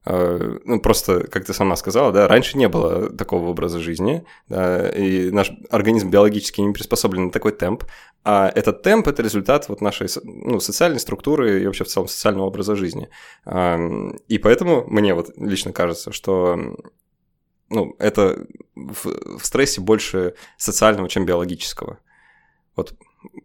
[0.05, 4.87] Э, ну, просто, как ты сама сказала, да, раньше не было такого образа жизни, да,
[4.89, 7.85] и наш организм биологически не приспособлен на такой темп,
[8.23, 12.47] а этот темп– это результат вот нашей ну, социальной структуры и вообще в целом социального
[12.47, 13.09] образа жизни.
[13.45, 16.57] И поэтому мне вот лично кажется, что
[17.69, 21.99] ну, это в, в стрессе больше социального, чем биологического.
[22.75, 22.95] Вот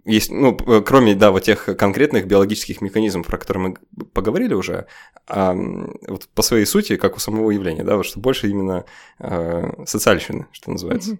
[0.04, 4.86] есть, ну, кроме, да, вот тех конкретных биологических механизмов, про которые мы поговорили уже,
[5.26, 8.84] а, вот по своей сути, как у самого явления, да, вот что больше именно
[9.18, 11.18] а, социальщины, что называется.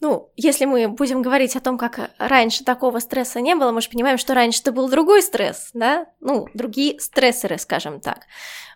[0.00, 3.88] Ну, если мы будем говорить о том, как раньше такого стресса не было, мы же
[3.88, 8.26] понимаем, что раньше это был другой стресс, да, ну, другие стрессоры, скажем так.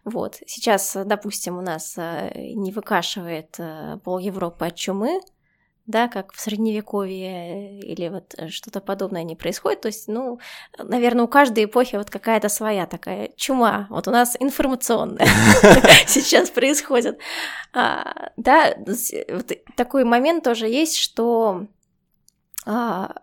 [0.05, 5.21] Вот, сейчас, допустим, у нас э, не выкашивает э, пол Европы от чумы,
[5.87, 9.83] да, как в средневековье или вот э, что-то подобное не происходит.
[9.83, 10.41] То есть, ну,
[10.79, 13.87] наверное, у каждой эпохи вот какая-то своя такая чума.
[13.91, 15.29] Вот у нас информационная
[16.07, 17.19] сейчас происходит.
[17.73, 18.77] А, да,
[19.77, 21.67] такой момент тоже есть, что
[22.69, 23.15] а,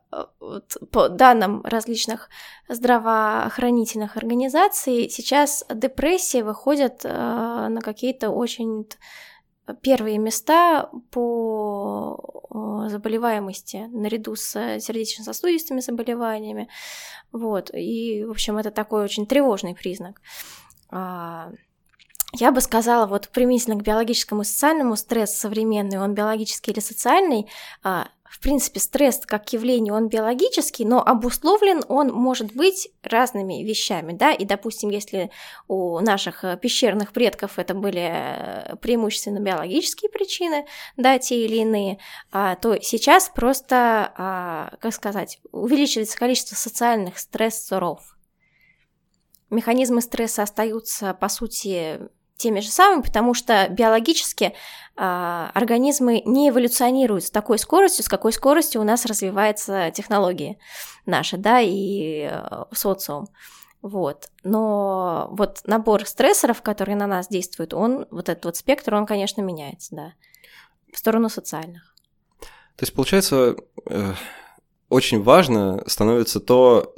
[0.91, 2.30] по данным различных
[2.69, 8.88] здравоохранительных организаций, сейчас депрессии выходят а, на какие-то очень
[9.82, 12.43] первые места по
[12.89, 16.69] заболеваемости наряду с сердечно-сосудистыми заболеваниями.
[17.32, 17.71] Вот.
[17.73, 20.21] И, в общем, это такой очень тревожный признак.
[20.89, 21.52] А,
[22.34, 27.47] я бы сказала, вот применительно к биологическому и социальному стресс современный, он биологический или социальный,
[27.84, 34.12] а, в принципе, стресс как явление, он биологический, но обусловлен он может быть разными вещами,
[34.12, 35.30] да, и, допустим, если
[35.67, 40.65] у наших э, пещерных предков это были э, преимущественно биологические причины,
[40.98, 42.00] да, те или иные,
[42.32, 48.17] а, то сейчас просто, а, как сказать, увеличивается количество социальных стрессоров.
[49.52, 52.00] Механизмы стресса остаются, по сути,
[52.43, 54.54] теми же самыми, потому что биологически
[54.96, 60.60] организмы не эволюционируют с такой скоростью, с какой скоростью у нас развиваются технологии
[61.06, 63.28] наши, да, и э, социум.
[63.82, 64.30] Вот.
[64.44, 69.42] Но вот набор стрессоров, которые на нас действуют, он, вот этот вот спектр, он, конечно,
[69.42, 70.14] меняется, да,
[70.94, 71.94] в сторону социальных.
[72.76, 73.56] То есть, получается,
[73.89, 74.14] э,
[74.89, 76.94] очень важно становится то,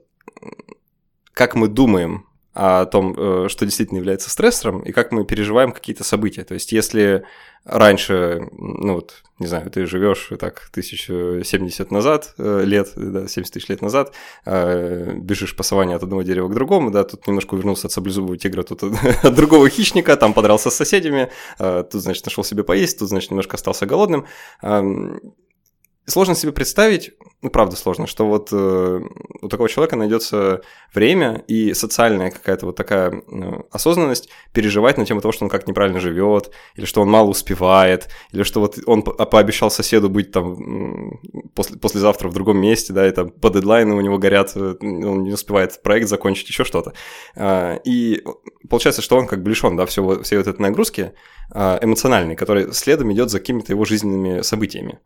[1.33, 6.05] как мы думаем о том, э, что действительно является стрессором, и как мы переживаем какие-то
[6.05, 6.45] события.
[6.45, 7.25] То есть, если
[7.65, 13.67] раньше, ну вот, не знаю, ты живешь так 1070 назад, э, лет, да, 70 тысяч
[13.67, 14.13] лет назад,
[14.45, 18.37] э, бежишь по саванне от одного дерева к другому, да, тут немножко увернулся от саблезубого
[18.37, 23.09] тигра, тут от другого хищника, там подрался с соседями, тут, значит, нашел себе поесть, тут,
[23.09, 24.27] значит, немножко остался голодным
[26.05, 29.01] сложно себе представить, ну, правда сложно, что вот э,
[29.41, 30.61] у такого человека найдется
[30.93, 35.67] время и социальная какая-то вот такая э, осознанность переживать на тему того, что он как
[35.67, 40.31] неправильно живет, или что он мало успевает, или что вот он по пообещал соседу быть
[40.31, 41.19] там
[41.53, 45.23] после, послезавтра в другом месте, да, и там по дедлайну у него горят, э, он
[45.23, 46.93] не успевает проект закончить, еще что-то.
[47.35, 48.23] Э, и
[48.69, 51.13] получается, что он как бы лишен, да, всего, всей вот этой нагрузки
[51.53, 54.99] э, эмоциональной, которая следом идет за какими-то его жизненными событиями.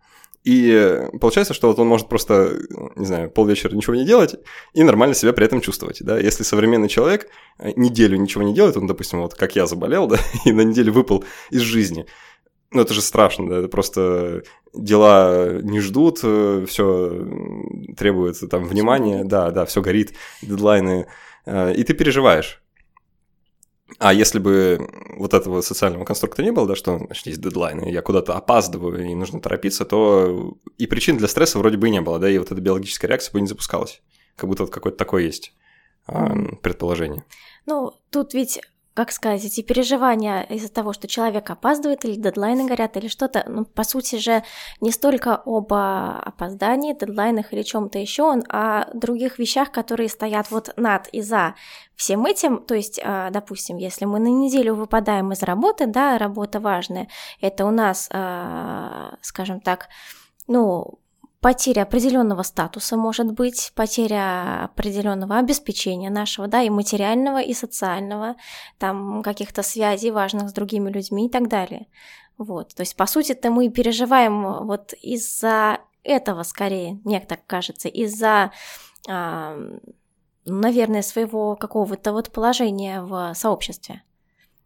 [0.43, 2.57] И получается, что вот он может просто,
[2.95, 4.35] не знаю, полвечера ничего не делать
[4.73, 6.17] и нормально себя при этом чувствовать, да.
[6.17, 7.27] Если современный человек
[7.57, 10.93] э, неделю ничего не делает, он, допустим, вот как я заболел, да, и на неделю
[10.93, 12.05] выпал из жизни,
[12.71, 17.27] ну это же страшно, да, это просто дела не ждут, э, все
[17.97, 21.07] требуется там внимания, да, да, все горит, дедлайны,
[21.45, 22.61] э, и ты переживаешь.
[23.97, 28.01] А если бы вот этого социального конструкта не было, да, что значит, есть дедлайны, я
[28.01, 32.29] куда-то опаздываю и нужно торопиться, то и причин для стресса вроде бы не было, да,
[32.29, 34.01] и вот эта биологическая реакция бы не запускалась.
[34.35, 35.53] Как будто вот какое-то такое есть
[36.61, 37.23] предположение.
[37.65, 38.61] Ну, тут ведь
[38.99, 43.63] как сказать, эти переживания из-за того, что человек опаздывает, или дедлайны горят, или что-то, ну,
[43.63, 44.43] по сути же,
[44.81, 50.73] не столько об опоздании, дедлайнах или чем-то еще, он о других вещах, которые стоят вот
[50.75, 51.55] над и за
[51.95, 56.59] всем этим, то есть, а, допустим, если мы на неделю выпадаем из работы, да, работа
[56.59, 57.07] важная,
[57.39, 59.87] это у нас, а, скажем так,
[60.47, 60.99] ну,
[61.41, 68.35] потеря определенного статуса может быть, потеря определенного обеспечения нашего, да, и материального, и социального,
[68.77, 71.87] там каких-то связей важных с другими людьми и так далее.
[72.37, 78.51] Вот, то есть, по сути-то мы переживаем вот из-за этого скорее, мне так кажется, из-за,
[79.07, 79.57] а,
[80.45, 84.03] наверное, своего какого-то вот положения в сообществе.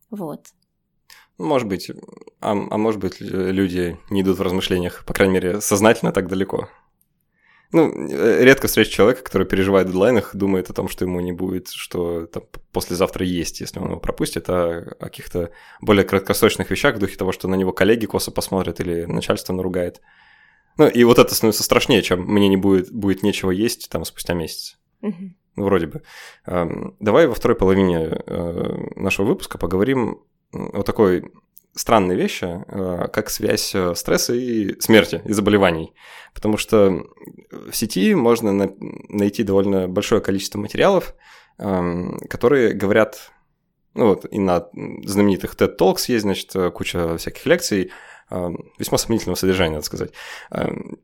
[0.10, 0.54] Вот.
[1.38, 1.90] Может быть,
[2.40, 6.70] а, а может быть, люди не идут в размышлениях, по крайней мере, сознательно так далеко.
[7.74, 11.32] Ну, э, редко встречу человека, который переживает в дедлайнах, думает о том, что ему не
[11.32, 15.50] будет, что там, послезавтра есть, если он его пропустит, а о каких-то
[15.82, 20.02] более краткосрочных вещах в духе того, что на него коллеги косо посмотрят или начальство наругает.
[20.78, 24.36] Ну, и вот это становится страшнее, чем мне не будет, будет нечего есть там спустя
[24.36, 24.78] месяц.
[25.02, 25.34] Угу.
[25.56, 26.04] Ну, вроде бы.
[26.46, 30.22] Давай во второй половине э, нашего выпуска поговорим
[30.54, 31.24] вот такой
[31.76, 35.94] странные вещи, э, как связь э, стресса и смерти, и заболеваний.
[36.34, 37.04] Потому что
[37.52, 38.72] в сети можно
[39.10, 41.16] найти довольно большое количество материалов,
[41.58, 43.32] эм, которые говорят,
[43.96, 44.68] ну вот, и на
[45.04, 47.92] знаменитых TED Talks есть, значит, куча всяких лекций,
[48.80, 50.12] весьма сомнительного содержания, надо сказать,
[50.52, 50.98] эм,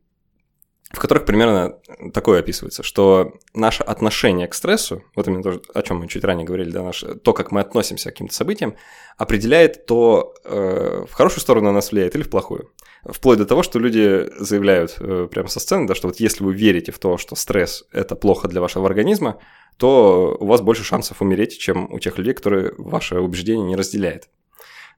[0.91, 1.77] в которых примерно
[2.13, 6.45] такое описывается, что наше отношение к стрессу, вот именно то, о чем мы чуть ранее
[6.45, 8.75] говорили, да, наше, то, как мы относимся к каким-то событиям,
[9.17, 12.71] определяет то, э, в хорошую сторону на нас влияет или в плохую.
[13.03, 16.53] Вплоть до того, что люди заявляют э, прямо со сцены, да, что вот если вы
[16.53, 19.39] верите в то, что стресс– это плохо для вашего организма,
[19.77, 24.27] то у вас больше шансов умереть, чем у тех людей, которые ваше убеждение не разделяют.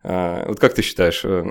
[0.03, 1.43] А, вот как ты считаешь, э,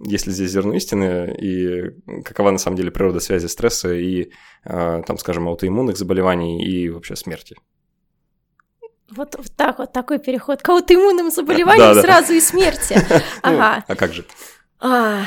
[0.00, 4.30] есть ли здесь зерно истины, и какова на самом деле природа связи стресса и,
[4.64, 7.56] а, там, скажем, аутоиммунных заболеваний и вообще смерти?
[9.10, 12.34] Вот, вот так вот, такой переход к аутоиммунным заболеваниям да, сразу да.
[12.34, 12.96] и смерти.
[13.42, 13.84] Ну, ага.
[13.86, 14.24] а как же?
[14.78, 15.24] А,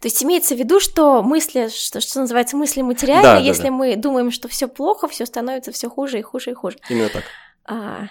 [0.00, 3.68] то есть имеется в виду, что мысли, что, что называется, мысли материальные, да, если да,
[3.68, 3.74] да.
[3.74, 6.78] мы думаем, что все плохо, все становится все хуже и хуже и хуже.
[6.88, 7.24] Именно так.
[7.66, 8.08] А,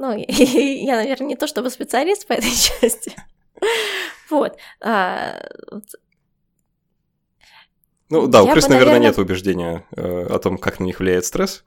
[0.00, 3.14] ну, я, наверное, не то чтобы специалист по этой части.
[4.30, 4.56] Вот.
[4.80, 5.38] А,
[8.08, 11.64] ну да, у крыс, наверное, нет убеждения э, о том, как на них влияет стресс.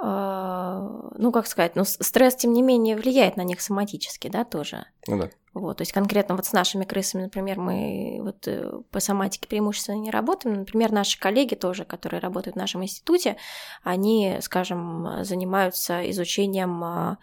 [0.00, 0.78] А,
[1.18, 4.86] ну, как сказать, ну, стресс, тем не менее, влияет на них соматически, да, тоже.
[5.08, 5.30] Ну да.
[5.60, 9.96] Вот, то есть конкретно вот с нашими крысами, например, мы вот э, по соматике преимущественно
[9.96, 10.56] не работаем.
[10.56, 13.36] Например, наши коллеги тоже, которые работают в нашем институте,
[13.82, 17.18] они, скажем, занимаются изучением а,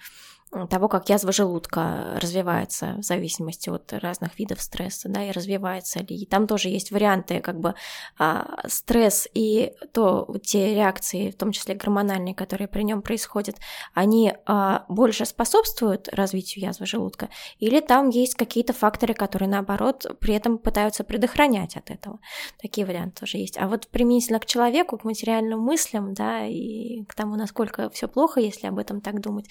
[0.70, 6.16] того, как язва желудка развивается в зависимости от разных видов стресса, да, и развивается ли.
[6.16, 7.76] И там тоже есть варианты, как бы
[8.18, 13.58] а, стресс и то те реакции, в том числе гормональные, которые при нем происходят,
[13.94, 17.30] они а, больше способствуют развитию язвы желудка,
[17.60, 22.20] или там есть какие-то факторы, которые наоборот при этом пытаются предохранять от этого.
[22.62, 23.58] Такие варианты тоже есть.
[23.58, 28.40] А вот применительно к человеку, к материальным мыслям, да, и к тому, насколько все плохо,
[28.40, 29.48] если об этом так думать,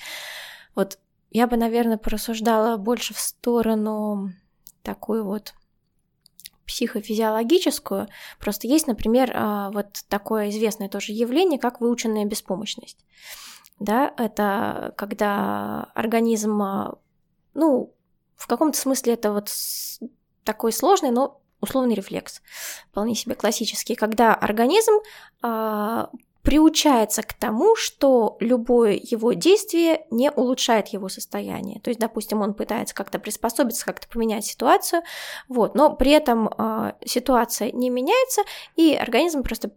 [0.75, 0.99] вот
[1.31, 4.33] я бы, наверное, порассуждала больше в сторону
[4.83, 5.55] такую вот
[6.67, 8.09] психофизиологическую.
[8.39, 13.05] Просто есть, например, а, вот такое известное тоже явление, как выученная беспомощность.
[13.81, 16.95] Да, это когда организм, а,
[17.55, 17.93] ну,
[18.37, 19.51] в каком-то смысле это вот
[20.45, 22.43] такой сложный, но условный рефлекс,
[22.91, 24.93] вполне себе классический, когда организм
[25.43, 26.07] э,
[26.45, 31.81] приучается к тому, что любое его действие не улучшает его состояние.
[31.81, 35.03] То есть, допустим, он пытается как-то приспособиться, как-то поменять ситуацию,
[35.49, 38.43] вот, но при этом э, ситуация не меняется,
[38.77, 39.71] и организм просто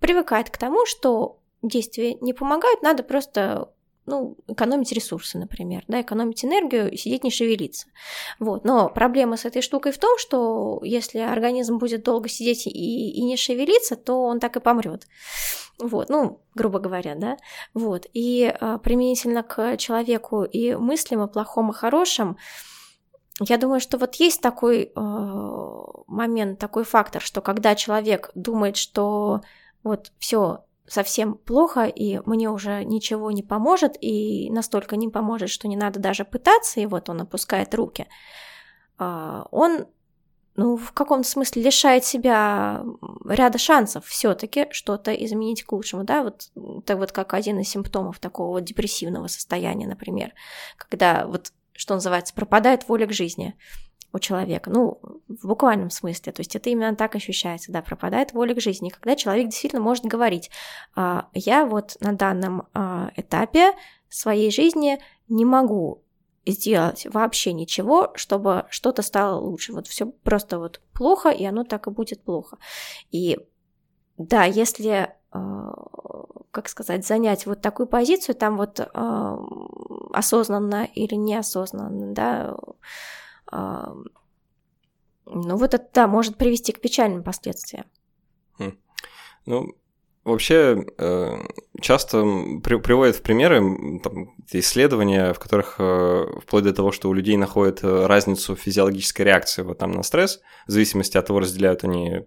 [0.00, 3.72] привыкает к тому, что действия не помогают, надо просто
[4.06, 7.86] ну, экономить ресурсы, например, да, экономить энергию сидеть не шевелиться.
[8.38, 8.64] Вот.
[8.64, 13.22] Но проблема с этой штукой в том, что если организм будет долго сидеть и, и
[13.22, 15.06] не шевелиться, то он так и помрет.
[15.78, 17.36] Вот, ну, грубо говоря, да.
[17.74, 18.06] Вот.
[18.12, 22.36] И а, применительно к человеку и мыслям о плохом и хорошем,
[23.40, 25.00] я думаю, что вот есть такой э,
[26.06, 29.40] момент, такой фактор, что когда человек думает, что
[29.82, 35.68] вот все совсем плохо, и мне уже ничего не поможет, и настолько не поможет, что
[35.68, 38.06] не надо даже пытаться, и вот он опускает руки,
[38.98, 39.86] а, он
[40.54, 42.84] ну, в каком-то смысле лишает себя
[43.26, 46.50] ряда шансов все-таки что-то изменить к лучшему, да, вот,
[46.84, 50.34] так вот как один из симптомов такого вот депрессивного состояния, например,
[50.76, 53.56] когда вот, что называется, пропадает воля к жизни
[54.12, 58.54] у человека, ну, в буквальном смысле, то есть это именно так ощущается, да, пропадает воля
[58.54, 60.50] к жизни, когда человек действительно может говорить,
[60.94, 63.72] «А, я вот на данном а, этапе
[64.08, 64.98] своей жизни
[65.28, 66.02] не могу
[66.44, 69.72] сделать вообще ничего, чтобы что-то стало лучше.
[69.72, 72.58] Вот все просто вот плохо, и оно так и будет плохо.
[73.12, 73.38] И
[74.18, 75.72] да, если а,
[76.50, 78.78] как сказать, занять вот такую позицию, там вот
[80.12, 82.56] осознанно или неосознанно, да,
[83.52, 87.86] ну вот это, да, может привести к печальным последствиям.
[88.58, 88.78] Хм.
[89.46, 89.76] Ну,
[90.24, 91.38] вообще э,
[91.80, 92.22] часто
[92.62, 97.82] приводят в примеры там, исследования, в которых э, вплоть до того, что у людей находят
[97.82, 102.24] э, разницу физиологической реакции вот, там, на стресс, в зависимости от того, разделяют они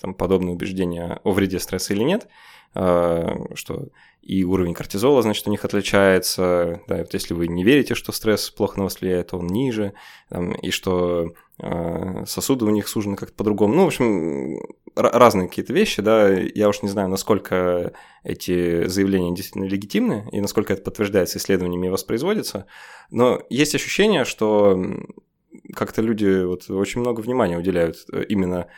[0.00, 2.28] там, подобные убеждения о вреде стресса или нет,
[2.74, 3.88] что
[4.22, 6.82] и уровень кортизола, значит, у них отличается.
[6.86, 9.94] Да, вот если вы не верите, что стресс плохо на вас влияет, то он ниже,
[10.28, 11.32] там, и что
[12.26, 13.74] сосуды у них сужены как-то по-другому.
[13.74, 14.60] Ну, в общем,
[14.94, 16.28] разные какие-то вещи, да.
[16.30, 17.92] Я уж не знаю, насколько
[18.22, 22.66] эти заявления действительно легитимны и насколько это подтверждается исследованиями и воспроизводится.
[23.10, 24.80] Но есть ощущение, что
[25.74, 28.68] как-то люди вот очень много внимания уделяют э, именно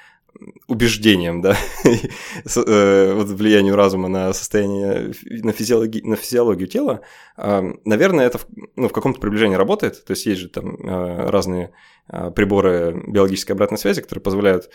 [0.68, 7.00] убеждением, да, э, вот влиянию разума на состояние, на, физиологи, на физиологию тела,
[7.36, 11.66] наверное, это в, ну, в каком-то приближении работает, то есть есть же там э, разные
[11.66, 11.70] э,
[12.08, 14.70] приборы биологической обратной связи, которые позволяют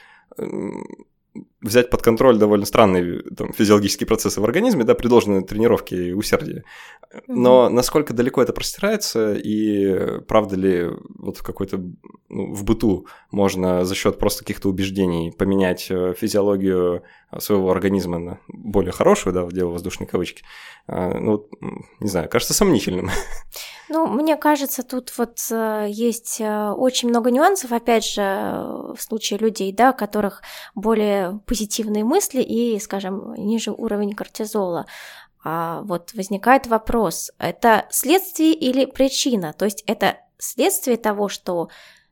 [1.61, 6.13] взять под контроль довольно странные там, физиологические процессы в организме, да, при должной тренировке и
[6.13, 6.63] усердии.
[7.28, 7.69] Но mm-hmm.
[7.69, 11.82] насколько далеко это простирается, и правда ли вот в какой-то
[12.30, 17.03] ну, в быту можно за счет просто каких-то убеждений поменять э, физиологию
[17.39, 20.43] своего организма на более хорошую, да, в дело воздушной кавычки,
[20.88, 21.47] а, ну,
[21.99, 23.09] не знаю, кажется сомнительным.
[23.89, 29.39] Ну, мне кажется, тут вот э, есть э, очень много нюансов, опять же, в случае
[29.39, 30.41] людей, да, у которых
[30.73, 34.88] более позитивные мысли и, скажем, ниже уровень кортизола.
[35.43, 39.53] А вот возникает вопрос, это следствие или причина?
[39.53, 41.69] То есть это следствие того, что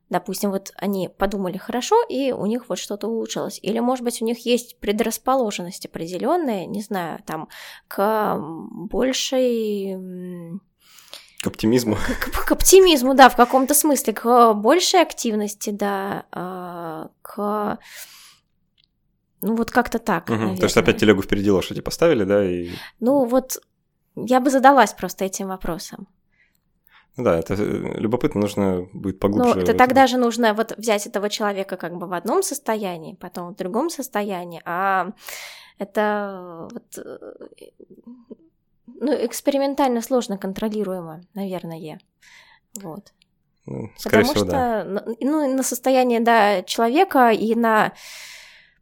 [0.10, 3.60] Допустим, вот они подумали хорошо, и у них вот что-то улучшилось.
[3.64, 7.50] Или, может быть, у них есть предрасположенность определенная, не знаю, там,
[7.88, 9.98] к большей...
[11.44, 11.96] К оптимизму.
[11.96, 17.78] К, к, к оптимизму, да, в каком-то смысле, к большей активности, да, а, к...
[19.42, 20.56] Ну, вот как-то так, угу.
[20.56, 22.70] То есть опять телегу впереди лошади поставили, да, и...
[23.02, 23.62] Ну, вот
[24.16, 26.08] я бы задалась просто этим вопросом.
[27.18, 29.56] Да, это э, любопытно, нужно будет поглубже.
[29.56, 33.54] Ну, это тогда же нужно вот взять этого человека как бы в одном состоянии, потом
[33.54, 35.12] в другом состоянии, а
[35.78, 37.18] это вот э,
[38.86, 42.00] ну, экспериментально сложно контролируемо, наверное.
[42.82, 43.14] Вот.
[43.66, 44.84] Ну, Потому всего, что да.
[45.22, 47.94] ну, на состояние да, человека и на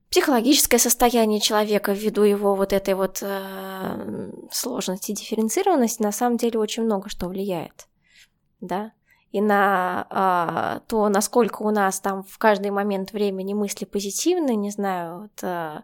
[0.10, 6.84] психологическое состояние человека ввиду его вот этой вот э, сложности, дифференцированности, на самом деле очень
[6.84, 7.88] много что влияет
[8.62, 8.94] да,
[9.32, 14.72] и на а, то, насколько у нас там в каждый момент времени мысли позитивны, не
[14.72, 15.84] знаю, вот, а,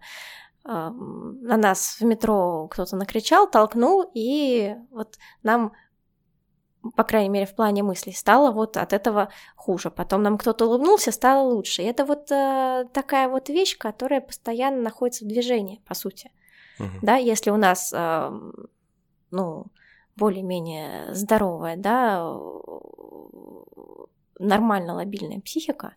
[0.67, 5.73] на нас в метро кто-то накричал, толкнул, и вот нам
[6.95, 9.91] по крайней мере, в плане мыслей, стало вот от этого хуже.
[9.91, 11.81] Потом нам кто-то улыбнулся, стало лучше.
[11.81, 16.31] И это вот э, такая вот вещь, которая постоянно находится в движении, по сути.
[16.79, 16.99] Угу.
[17.01, 18.31] Да, если у нас, э,
[19.31, 19.65] ну,
[20.15, 22.37] более-менее здоровая, да,
[24.39, 25.93] нормально лобильная психика,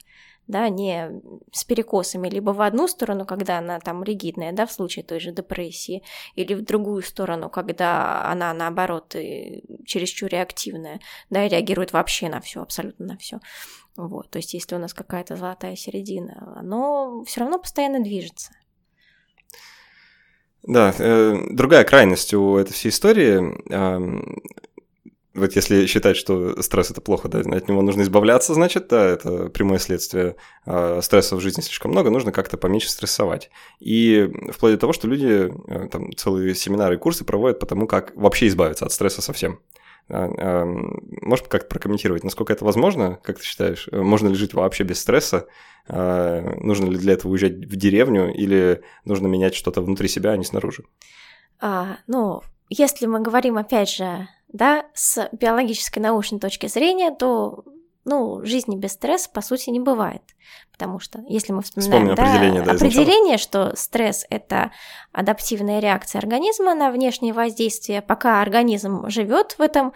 [0.51, 1.22] да, не
[1.53, 5.32] с перекосами либо в одну сторону, когда она там ригидная, да, в случае той же
[5.32, 6.03] депрессии,
[6.34, 9.14] или в другую сторону, когда она наоборот
[9.86, 13.38] чересчур реактивная, да, и реагирует вообще на все, абсолютно на все.
[13.96, 18.53] Вот, то есть если у нас какая-то золотая середина, оно все равно постоянно движется.
[20.62, 23.40] Да, э, другая крайность у этой всей истории.
[23.72, 23.98] Э,
[25.34, 29.48] вот если считать, что стресс это плохо, да, от него нужно избавляться, значит, да, это
[29.48, 33.50] прямое следствие э, стресса в жизни слишком много, нужно как-то поменьше стрессовать.
[33.78, 37.86] И вплоть до того, что люди э, там целые семинары и курсы проводят по тому,
[37.86, 39.60] как вообще избавиться от стресса совсем.
[40.08, 40.64] А,
[41.22, 43.88] можешь как-то прокомментировать, насколько это возможно, как ты считаешь?
[43.92, 45.46] Можно ли жить вообще без стресса?
[45.86, 50.36] А, нужно ли для этого уезжать в деревню или нужно менять что-то внутри себя, а
[50.36, 50.84] не снаружи?
[51.60, 57.64] А, ну, если мы говорим, опять же, да, с биологической научной точки зрения, то
[58.04, 60.22] ну, жизни без стресса, по сути, не бывает.
[60.80, 64.70] Потому что, если мы вспоминаем да, определение, да, определение что стресс– это
[65.12, 69.92] адаптивная реакция организма на внешнее воздействие, пока организм живет в этом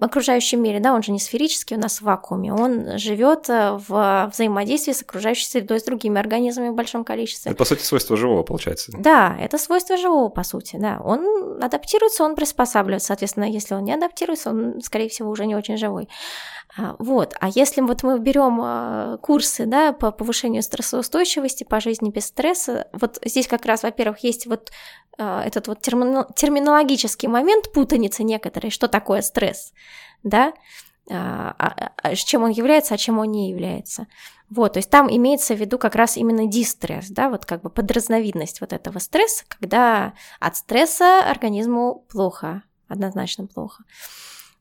[0.00, 4.30] окружающем мире, да, он же не сферический у нас в вакууме, он живет э, в
[4.30, 7.50] взаимодействии с окружающей средой, с другими организмами в большом количестве.
[7.50, 8.92] Это, по сути, свойство живого, получается.
[8.98, 11.00] Да, это свойство живого, по сути, да.
[11.02, 15.78] Он адаптируется, он приспосабливается, соответственно, если он не адаптируется, он, скорее всего, уже не очень
[15.78, 16.06] живой.
[16.76, 17.34] А, вот.
[17.40, 22.88] А если вот мы берем а, курсы да, по повышению стрессоустойчивости, по жизни без стресса,
[22.92, 24.70] вот здесь как раз, во-первых, есть вот
[25.18, 29.72] а, этот вот терминологический момент путаницы некоторые, что такое стресс,
[30.22, 30.52] да,
[31.10, 34.06] с чем он является, а чем он не является.
[34.50, 37.70] Вот, то есть там имеется в виду как раз именно дистресс, да, вот как бы
[37.70, 43.84] подразновидность вот этого стресса, когда от стресса организму плохо, однозначно плохо.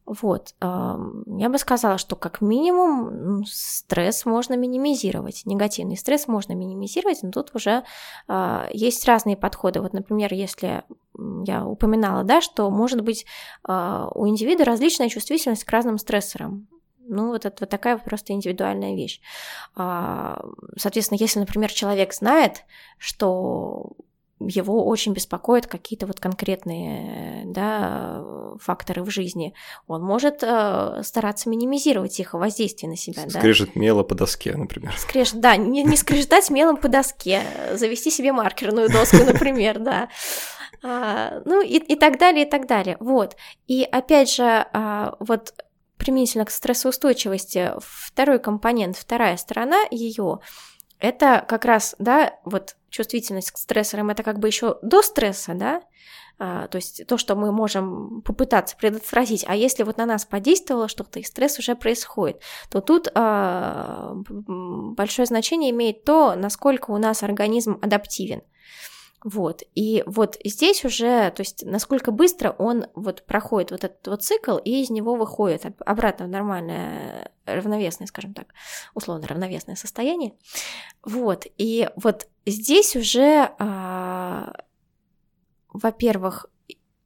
[0.08, 7.32] Вот, я бы сказала, что как минимум стресс можно минимизировать, негативный стресс можно минимизировать, но
[7.32, 7.84] тут уже
[8.30, 9.82] а, есть разные подходы.
[9.82, 10.84] Вот, например, если
[11.46, 13.26] я упоминала, да, что может быть
[13.64, 16.70] а, у индивида различная чувствительность к разным стрессорам.
[17.00, 19.20] Ну, вот это вот такая просто индивидуальная вещь.
[19.76, 20.42] А,
[20.78, 22.64] соответственно, если, например, человек знает,
[22.98, 23.92] что
[24.40, 28.24] его очень беспокоят какие-то вот конкретные да,
[28.62, 29.54] факторы в жизни.
[29.88, 33.28] Он может э, стараться минимизировать их воздействие на себя.
[33.30, 33.80] Скрежет да?
[33.80, 34.94] мело по доске, например.
[34.98, 37.42] Скрежет, да, не, не скрежетать мелом по доске,
[37.74, 40.10] завести себе маркерную доску, например, да.
[40.84, 42.98] А, ну и, и так далее, и так далее.
[43.00, 43.36] Вот.
[43.68, 45.54] И опять же, а, вот
[45.98, 50.40] применительно к стрессоустойчивости, второй компонент, вторая сторона ее
[51.00, 55.82] это как раз, да, вот чувствительность к стрессорам, это как бы еще до стресса, да,
[56.40, 60.88] а, то есть то, что мы можем попытаться предотвратить, а если вот на нас подействовало
[60.88, 67.24] что-то, и стресс уже происходит, то тут а, большое значение имеет то, насколько у нас
[67.24, 68.44] организм адаптивен.
[69.30, 74.24] Вот, и вот здесь уже, то есть насколько быстро он вот проходит вот этот вот
[74.24, 78.54] цикл и из него выходит обратно в нормальное равновесное, скажем так,
[78.94, 80.32] условно равновесное состояние.
[81.04, 84.54] Вот, и вот здесь уже, а,
[85.74, 86.46] во-первых,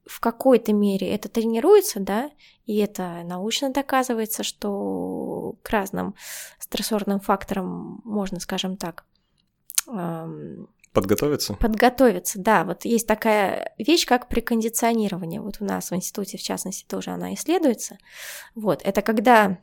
[0.06, 2.30] в какой-то мере это тренируется, да,
[2.66, 6.14] и это научно доказывается, что к разным
[6.60, 9.06] стрессорным факторам можно, скажем так,
[10.92, 11.54] Подготовиться?
[11.54, 12.64] Подготовиться, да.
[12.64, 15.40] Вот есть такая вещь, как прикондиционирование.
[15.40, 17.98] Вот у нас в институте, в частности, тоже она исследуется.
[18.54, 19.58] Вот, это когда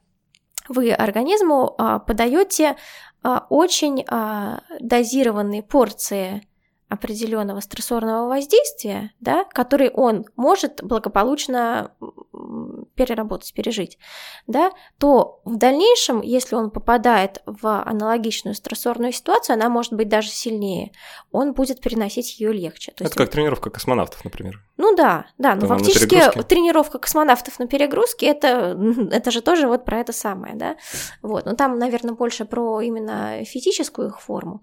[0.67, 2.77] вы организму а, подаете
[3.21, 6.43] а, очень а, дозированные порции
[6.89, 11.91] определенного стрессорного воздействия, да, который он может благополучно
[12.95, 13.99] переработать, пережить,
[14.47, 20.29] да, то в дальнейшем, если он попадает в аналогичную стрессорную ситуацию, она может быть даже
[20.29, 20.91] сильнее,
[21.31, 22.91] он будет переносить ее легче.
[22.91, 24.59] То Это есть, как тренировка космонавтов, например.
[24.77, 28.77] Ну да, да, но фактически тренировка космонавтов на перегрузке это,
[29.11, 30.75] это же тоже вот про это самое, да.
[31.21, 34.61] Вот, но там, наверное, больше про именно физическую их форму.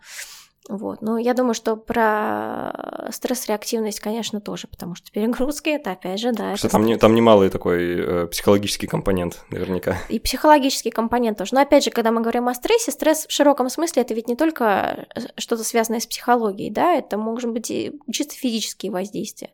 [0.68, 1.00] Вот.
[1.00, 6.56] Но я думаю, что про стресс-реактивность, конечно, тоже, потому что перегрузки это опять же, да.
[6.56, 9.98] Что там, не, там немалый такой э, психологический компонент, наверняка.
[10.08, 11.54] И психологический компонент тоже.
[11.54, 14.34] Но опять же, когда мы говорим о стрессе, стресс в широком смысле это ведь не
[14.34, 19.50] только э, что-то связанное с психологией, да, это может быть и чисто физические воздействия,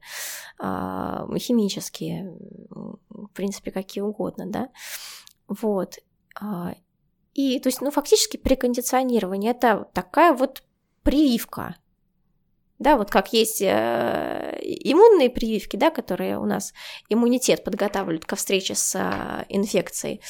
[0.63, 2.35] э, химические,
[2.71, 4.69] в принципе, какие угодно, да.
[5.49, 5.99] Вот.
[6.41, 6.75] А,
[7.35, 10.63] и, то есть, ну, фактически прикондиционирование– это такая вот
[11.03, 11.77] прививка.
[12.79, 16.73] Да, вот как есть э, иммунные прививки, да, которые у нас
[17.09, 20.21] иммунитет подготавливают ко встрече с э, инфекцией.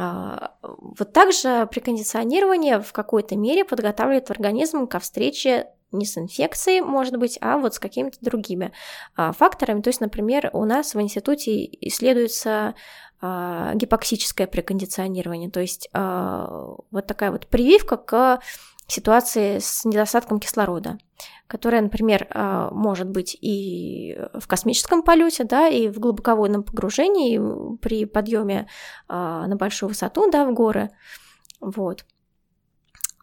[0.00, 6.82] А, вот также при кондиционировании в какой-то мере подготавливает организм ко встрече не с инфекцией,
[6.82, 8.70] может быть, а вот с какими-то другими
[9.16, 9.80] а, факторами.
[9.80, 12.76] То есть, например, у нас в институте исследуется
[13.20, 18.40] а, гипоксическое прекондиционирование, то есть вот такая вот прививка к
[18.88, 20.98] ситуации с недостатком кислорода,
[21.46, 27.76] которая, например, а, может быть и в космическом полете, да, и в глубоководном погружении, и
[27.78, 28.66] при подъеме
[29.06, 30.90] а, на большую высоту, да, в горы.
[31.60, 32.04] Вот.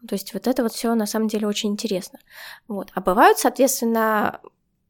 [0.08, 2.20] То есть вот это вот все на самом деле очень интересно.
[2.68, 2.92] Вот.
[2.94, 4.40] А бывают, соответственно,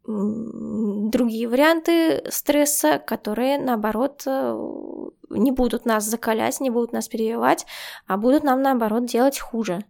[0.06, 7.66] другие варианты стресса, которые, наоборот, э, не будут нас закалять, не будут нас перевивать,
[8.06, 9.84] а будут нам, наоборот, делать хуже.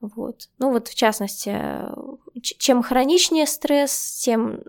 [0.00, 0.48] Вот.
[0.58, 1.60] Ну вот в частности,
[2.40, 4.62] чем хроничнее стресс, тем,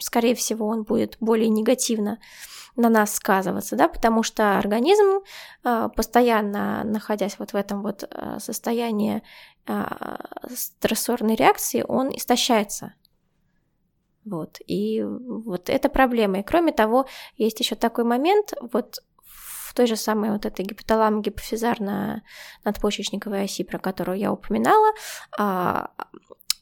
[0.00, 2.18] скорее всего, он будет более негативно
[2.76, 5.24] на нас сказываться, да, потому что организм,
[5.64, 9.22] а, постоянно находясь вот в этом вот а, состоянии
[10.52, 12.94] стрессорной реакции, он истощается.
[14.24, 14.58] Вот.
[14.66, 16.40] И вот это проблема.
[16.40, 17.06] И кроме того,
[17.36, 19.00] есть еще такой момент, вот
[19.70, 24.92] в той же самой вот этой гипоталамо-гипофизарно-надпочечниковой оси, про которую я упоминала,
[25.38, 25.90] а,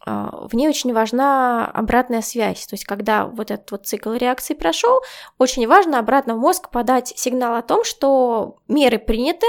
[0.05, 2.67] а, в ней очень важна обратная связь.
[2.67, 5.01] То есть, когда вот этот вот цикл реакции прошел,
[5.39, 9.47] очень важно обратно в мозг подать сигнал о том, что меры приняты,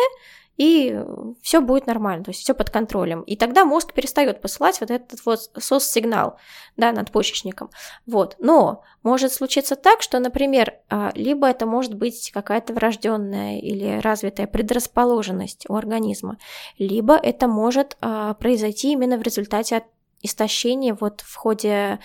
[0.59, 0.93] и
[1.41, 3.21] все будет нормально, то есть все под контролем.
[3.21, 6.37] И тогда мозг перестает посылать вот этот вот сос-сигнал
[6.75, 7.69] да, надпочечником.
[8.05, 8.35] Вот.
[8.39, 14.47] Но может случиться так, что, например, а, либо это может быть какая-то врожденная или развитая
[14.47, 16.37] предрасположенность у организма,
[16.77, 19.85] либо это может а, произойти именно в результате
[20.21, 21.99] истощения вот в ходе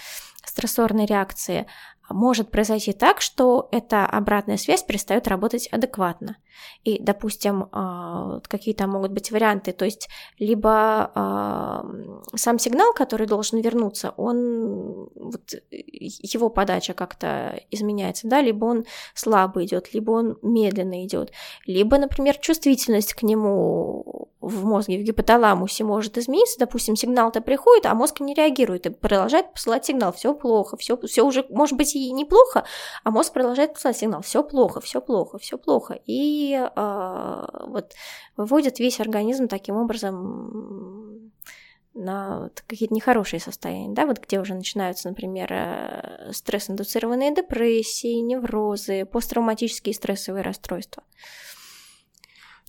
[0.45, 1.67] стрессорной реакции
[2.11, 6.37] может произойти так, что эта обратная связь перестает работать адекватно.
[6.85, 11.85] И, допустим, а, какие то могут быть варианты, то есть либо а,
[12.35, 18.85] сам сигнал, который должен вернуться, он вот, его подача как-то изменяется, да, либо он
[19.15, 21.33] слабо идет, либо он медленно идет,
[21.67, 27.95] либо, например, чувствительность к нему в мозге, в гипоталамусе может измениться, допустим, сигнал-то приходит, а
[27.95, 32.13] мозг не реагирует и продолжает посылать сигнал, все плохо, все, все уже, может быть, и
[32.13, 32.65] неплохо,
[33.03, 37.93] а мозг продолжает посылать сигнал, все плохо, все плохо, все плохо, и э, вот
[38.37, 41.33] выводит весь организм таким образом
[41.95, 49.95] на какие-то нехорошие состояния, да, вот где уже начинаются, например, э, стресс-индуцированные депрессии, неврозы, посттравматические
[49.95, 51.05] стрессовые расстройства.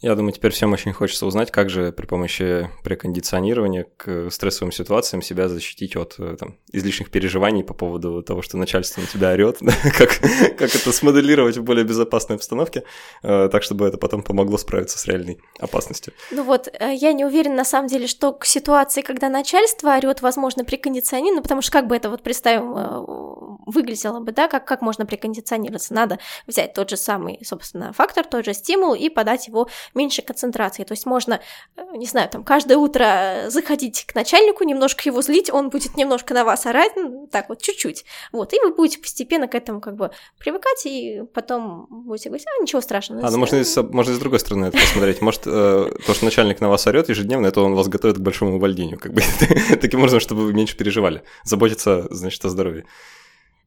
[0.06, 5.24] Я думаю, теперь всем очень хочется узнать, как же при помощи прекондиционирования к стрессовым ситуациям
[5.24, 9.58] себя защитить от э, там, излишних переживаний по поводу того, что начальство на тебя орет,
[9.97, 10.20] как,
[10.60, 12.84] как это смоделировать в более безопасной обстановке,
[13.24, 16.14] э, так, чтобы это потом помогло справиться с реальной опасностью.
[16.30, 20.22] Ну вот, э, я не уверена на самом деле, что к ситуации, когда начальство орет,
[20.22, 24.82] возможно, при кондиционировании, потому что как бы это вот представим выглядело бы, да, как, как
[24.82, 25.93] можно прикондиционироваться?
[25.93, 30.83] Надо взять тот же самый, собственно, фактор, тот же стимул и подать его меньше концентрации.
[30.83, 31.39] То есть можно,
[31.77, 36.33] э, не знаю, там каждое утро заходить к начальнику, немножко его злить, он будет немножко
[36.33, 38.05] на вас орать, ну, так вот, чуть-чуть.
[38.31, 42.61] Вот, и вы будете постепенно к этому как бы привыкать, и потом будете говорить, а,
[42.61, 43.25] ничего страшного.
[43.25, 45.21] А, ну можно, и, можно с другой стороны это посмотреть.
[45.21, 48.55] Может, э, то, что начальник на вас орет ежедневно, это он вас готовит к большому
[48.55, 49.21] увольнению, как бы,
[49.81, 51.23] таким образом, чтобы вы меньше переживали.
[51.43, 52.85] Заботиться, значит, о здоровье.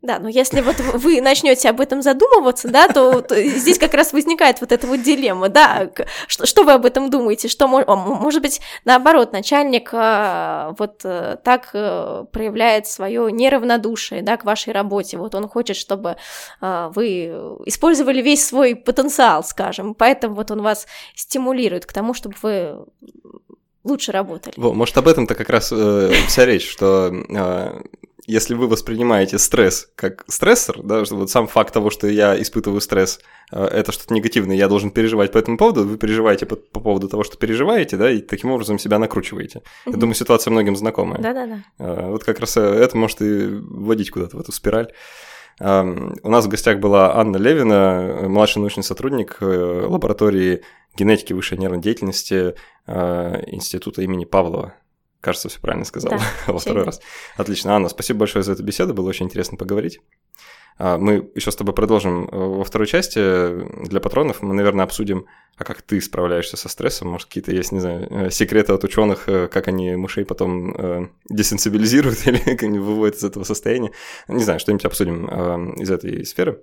[0.01, 4.13] Да, но если вот вы начнете об этом задумываться, да, то, то здесь как раз
[4.13, 5.91] возникает вот эта вот дилемма, да,
[6.29, 11.71] что, что вы об этом думаете, что может быть наоборот начальник а, вот э, так
[11.73, 16.17] э, проявляет свое неравнодушие, да, к вашей работе, вот он хочет, чтобы
[16.61, 17.27] вы
[17.67, 22.77] использовали весь свой потенциал, скажем, поэтому вот он вас стимулирует к тому, чтобы вы
[23.85, 24.55] лучше работали.
[24.57, 27.81] Может, об этом-то как раз э, вся речь, что э,
[28.29, 32.83] если вы воспринимаете стресс как стрессор, да, что вот сам факт того, что я испытываю
[32.83, 33.21] стресс,
[33.51, 37.09] э, это что-то негативное, я должен переживать по этому поводу, вы переживаете по, по поводу
[37.09, 39.63] того, что переживаете, да, и таким образом себя накручиваете.
[39.87, 39.95] Угу.
[39.95, 41.21] Я думаю, ситуация многим знакомая.
[41.21, 41.65] Да-да-да.
[41.79, 44.93] Э, вот как раз э, это может и вводить куда-то в эту спираль.
[45.61, 50.63] Эм, у нас в гостях была Анна Левина, младший научный сотрудник лаборатории
[50.97, 52.55] генетики высшей нервной деятельности
[52.87, 54.75] Института имени Павлова.
[55.21, 56.21] Кажется, все правильно сказал да,
[56.53, 57.01] во второй раз.
[57.37, 57.75] Отлично.
[57.75, 60.01] Анна, спасибо большое за эту беседу, было очень интересно поговорить.
[60.79, 63.19] А, мы еще с тобой продолжим э, во второй части.
[63.89, 67.09] Для патронов мы, наверное, обсудим, а как ты справляешься со стрессом.
[67.09, 72.19] Может, какие-то есть, не знаю, э, секреты от ученых, э, как они мышей потом десенсибилизируют
[72.27, 73.91] или как они выводят из этого состояния.
[74.29, 76.63] Не знаю, что-нибудь обсудим из этой сферы.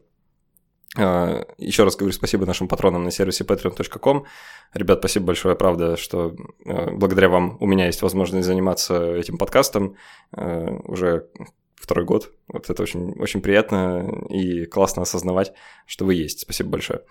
[0.98, 4.26] А, Еще раз говорю спасибо нашим патронам на сервисе patreon.com.
[4.74, 6.36] Ребят, спасибо большое, правда, что
[6.66, 9.96] а, благодаря вам у меня есть возможность заниматься этим подкастом
[10.32, 11.28] а, уже
[11.76, 12.32] второй год.
[12.48, 15.54] Вот это очень, очень приятно и классно осознавать,
[15.86, 16.42] что вы есть.
[16.42, 17.02] Спасибо большое.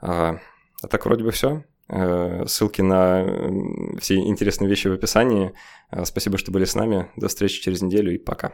[0.00, 0.38] А
[0.88, 1.64] так вроде бы все.
[2.46, 5.52] Ссылки на все интересные вещи в описании.
[6.04, 7.10] Спасибо, что были с нами.
[7.16, 8.52] До встречи через неделю и пока.